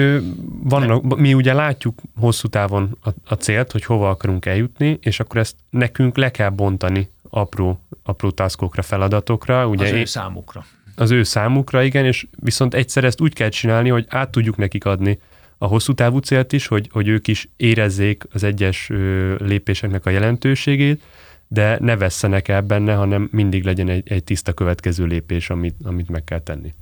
[0.62, 5.40] vannak, mi ugye látjuk hosszú távon a, a célt, hogy hova akarunk eljutni, és akkor
[5.40, 9.68] ezt nekünk le kell bontani apró, apró taskokra, feladatokra.
[9.68, 10.64] Ugye Az ő számukra.
[10.96, 14.84] az ő számukra, igen, és viszont egyszer ezt úgy kell csinálni, hogy át tudjuk nekik
[14.84, 15.18] adni
[15.58, 20.10] a hosszú távú célt is, hogy, hogy ők is érezzék az egyes ö, lépéseknek a
[20.10, 21.02] jelentőségét,
[21.48, 26.08] de ne vesszenek el benne, hanem mindig legyen egy, egy tiszta következő lépés, amit, amit
[26.08, 26.74] meg kell tenni.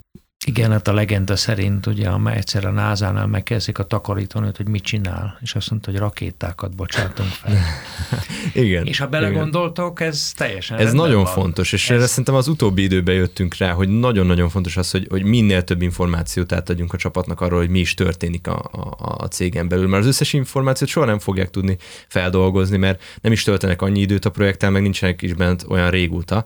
[0.47, 4.83] Igen, hát a legenda szerint, ugye, amely egyszer a NASA-nál megkezdik a takarítónőt, hogy mit
[4.83, 7.53] csinál, és azt mondta, hogy rakétákat bocsátunk fel.
[8.63, 8.85] Igen.
[8.85, 9.21] és ha igen.
[9.21, 11.33] belegondoltok, ez teljesen Ez nagyon van.
[11.33, 15.07] fontos, és Ez- erre szerintem az utóbbi időben jöttünk rá, hogy nagyon-nagyon fontos az, hogy,
[15.09, 19.27] hogy minél több információt átadjunk a csapatnak arról, hogy mi is történik a, a, a
[19.27, 21.77] cégen belül, mert az összes információt soha nem fogják tudni
[22.07, 26.45] feldolgozni, mert nem is töltenek annyi időt a projekttel, meg nincsenek is bent olyan régóta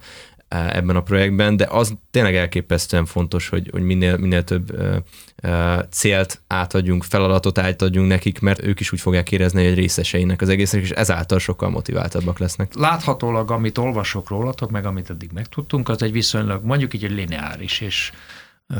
[0.49, 4.97] ebben a projektben, de az tényleg elképesztően fontos, hogy, hogy minél, minél több ö,
[5.41, 10.41] ö, célt átadjunk, feladatot átadjunk nekik, mert ők is úgy fogják érezni, hogy egy részeseinek
[10.41, 12.73] az egésznek, és ezáltal sokkal motiváltabbak lesznek.
[12.73, 17.79] Láthatólag, amit olvasok rólatok, meg amit eddig megtudtunk, az egy viszonylag, mondjuk így egy lineáris
[17.79, 18.11] és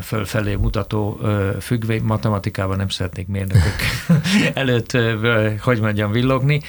[0.02, 1.20] fölfelé mutató
[1.60, 3.76] függvény, matematikában nem szeretnék mérnökök
[4.54, 4.98] előtt,
[5.62, 6.62] hogy mondjam, villogni,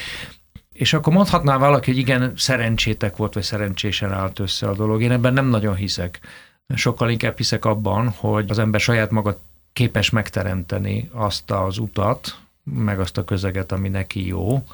[0.81, 5.03] és akkor mondhatná valaki, hogy igen, szerencsétek volt, vagy szerencsésen állt össze a dolog.
[5.03, 6.21] Én ebben nem nagyon hiszek.
[6.75, 9.41] Sokkal inkább hiszek abban, hogy az ember saját maga
[9.73, 14.65] képes megteremteni azt az utat, meg azt a közeget, ami neki jó,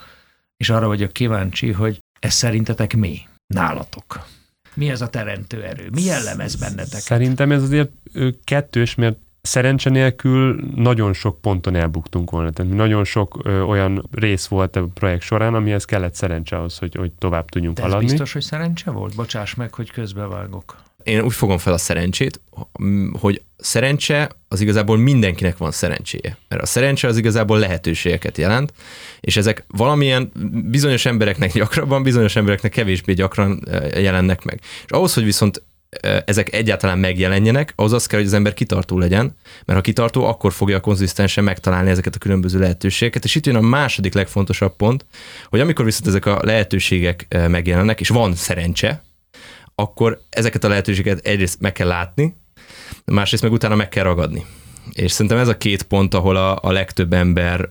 [0.56, 3.20] és arra vagyok kíváncsi, hogy ez szerintetek mi?
[3.46, 4.26] Nálatok.
[4.74, 5.88] Mi ez a teremtő erő?
[5.92, 7.00] Mi jellemez bennetek?
[7.00, 7.90] Szerintem ez azért
[8.44, 12.50] kettős, mert szerencse nélkül nagyon sok ponton elbuktunk volna.
[12.50, 16.94] Tehát nagyon sok ö, olyan rész volt a projekt során, amihez kellett szerencse ahhoz, hogy,
[16.94, 18.08] hogy tovább tudjunk De ez haladni.
[18.10, 19.14] biztos, hogy szerencse volt?
[19.14, 20.76] Bocsáss meg, hogy közbevágok.
[21.02, 22.40] Én úgy fogom fel a szerencsét,
[23.20, 26.36] hogy szerencse az igazából mindenkinek van szerencséje.
[26.48, 28.72] Mert a szerencse az igazából lehetőségeket jelent,
[29.20, 30.32] és ezek valamilyen
[30.64, 33.62] bizonyos embereknek gyakrabban, bizonyos embereknek kevésbé gyakran
[33.94, 34.60] jelennek meg.
[34.84, 35.62] És ahhoz, hogy viszont
[36.24, 40.52] ezek egyáltalán megjelenjenek, ahhoz az kell, hogy az ember kitartó legyen, mert ha kitartó, akkor
[40.52, 43.24] fogja konzisztensen megtalálni ezeket a különböző lehetőségeket.
[43.24, 45.06] És itt jön a második legfontosabb pont,
[45.48, 49.02] hogy amikor viszont ezek a lehetőségek megjelennek, és van szerencse,
[49.74, 52.36] akkor ezeket a lehetőségeket egyrészt meg kell látni,
[53.04, 54.44] másrészt meg utána meg kell ragadni.
[54.92, 57.68] És szerintem ez a két pont, ahol a, a legtöbb ember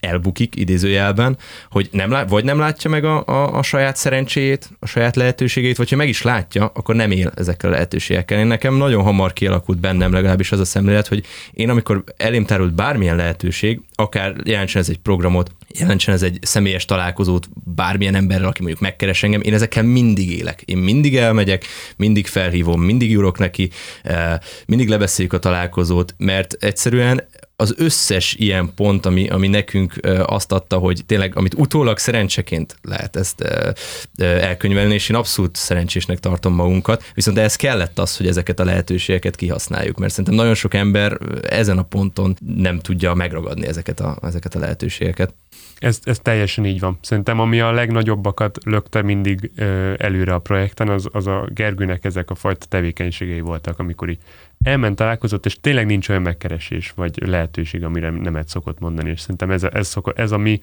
[0.00, 1.36] elbukik idézőjelben,
[1.70, 5.76] hogy nem lát, vagy nem látja meg a, a, a saját szerencséjét, a saját lehetőségét,
[5.76, 8.38] vagy ha meg is látja, akkor nem él ezekkel a lehetőségekkel.
[8.38, 12.74] Én nekem nagyon hamar kialakult bennem legalábbis az a szemlélet, hogy én amikor elém tárult
[12.74, 18.60] bármilyen lehetőség, akár jelentsen ez egy programot, jelentsen ez egy személyes találkozót bármilyen emberrel, aki
[18.60, 20.62] mondjuk megkeres engem, én ezekkel mindig élek.
[20.62, 21.64] Én mindig elmegyek,
[21.96, 23.70] mindig felhívom, mindig írok neki,
[24.66, 30.78] mindig lebeszéljük a találkozót, mert egyszerűen az összes ilyen pont, ami, ami nekünk azt adta,
[30.78, 33.44] hogy tényleg, amit utólag szerencseként lehet ezt
[34.18, 39.36] elkönyvelni, és én abszolút szerencsésnek tartom magunkat, viszont ez kellett az, hogy ezeket a lehetőségeket
[39.36, 44.54] kihasználjuk, mert szerintem nagyon sok ember ezen a ponton nem tudja megragadni ezeket a, ezeket
[44.54, 45.34] a lehetőségeket.
[45.82, 46.98] Ez, ez teljesen így van.
[47.00, 52.30] Szerintem ami a legnagyobbakat lökte mindig ö, előre a projekten, az, az a Gergőnek ezek
[52.30, 54.18] a fajta tevékenységei voltak, amikor így
[54.64, 59.50] elment, találkozott, és tényleg nincs olyan megkeresés, vagy lehetőség, amire nemet szokott mondani, és szerintem
[59.50, 60.60] ez, ez, szokott, ez ami,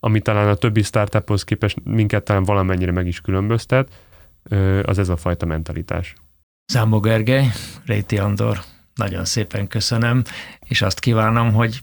[0.00, 3.88] ami talán a többi startuphoz képest minket talán valamennyire meg is különböztet,
[4.82, 6.14] az ez a fajta mentalitás.
[6.72, 7.46] Zámbó Gergely,
[7.86, 8.58] Réti Andor,
[8.94, 10.22] nagyon szépen köszönöm,
[10.64, 11.80] és azt kívánom, hogy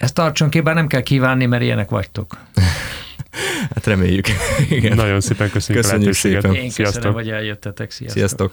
[0.00, 2.36] ezt tartson ki, bár nem kell kívánni, mert ilyenek vagytok.
[3.74, 4.26] hát reméljük.
[4.68, 4.96] Igen.
[4.96, 6.54] Nagyon szépen köszönjük, köszönjük a szépen.
[6.54, 7.14] Én köszönöm, Sziasztok.
[7.14, 7.90] hogy eljöttetek.
[7.90, 8.18] Sziasztok.
[8.18, 8.52] Sziasztok.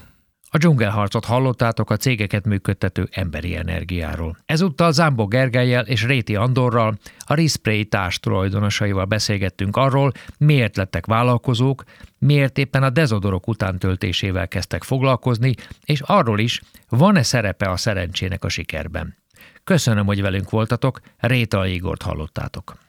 [0.50, 4.38] A dzsungelharcot hallottátok a cégeket működtető emberi energiáról.
[4.46, 11.84] Ezúttal Zámbó Gergelyel és Réti Andorral, a Rispray társ tulajdonosaival beszélgettünk arról, miért lettek vállalkozók,
[12.18, 15.54] miért éppen a dezodorok utántöltésével kezdtek foglalkozni,
[15.86, 19.18] és arról is, van-e szerepe a szerencsének a sikerben.
[19.68, 22.87] Köszönöm, hogy velünk voltatok, Réta Igort hallottátok.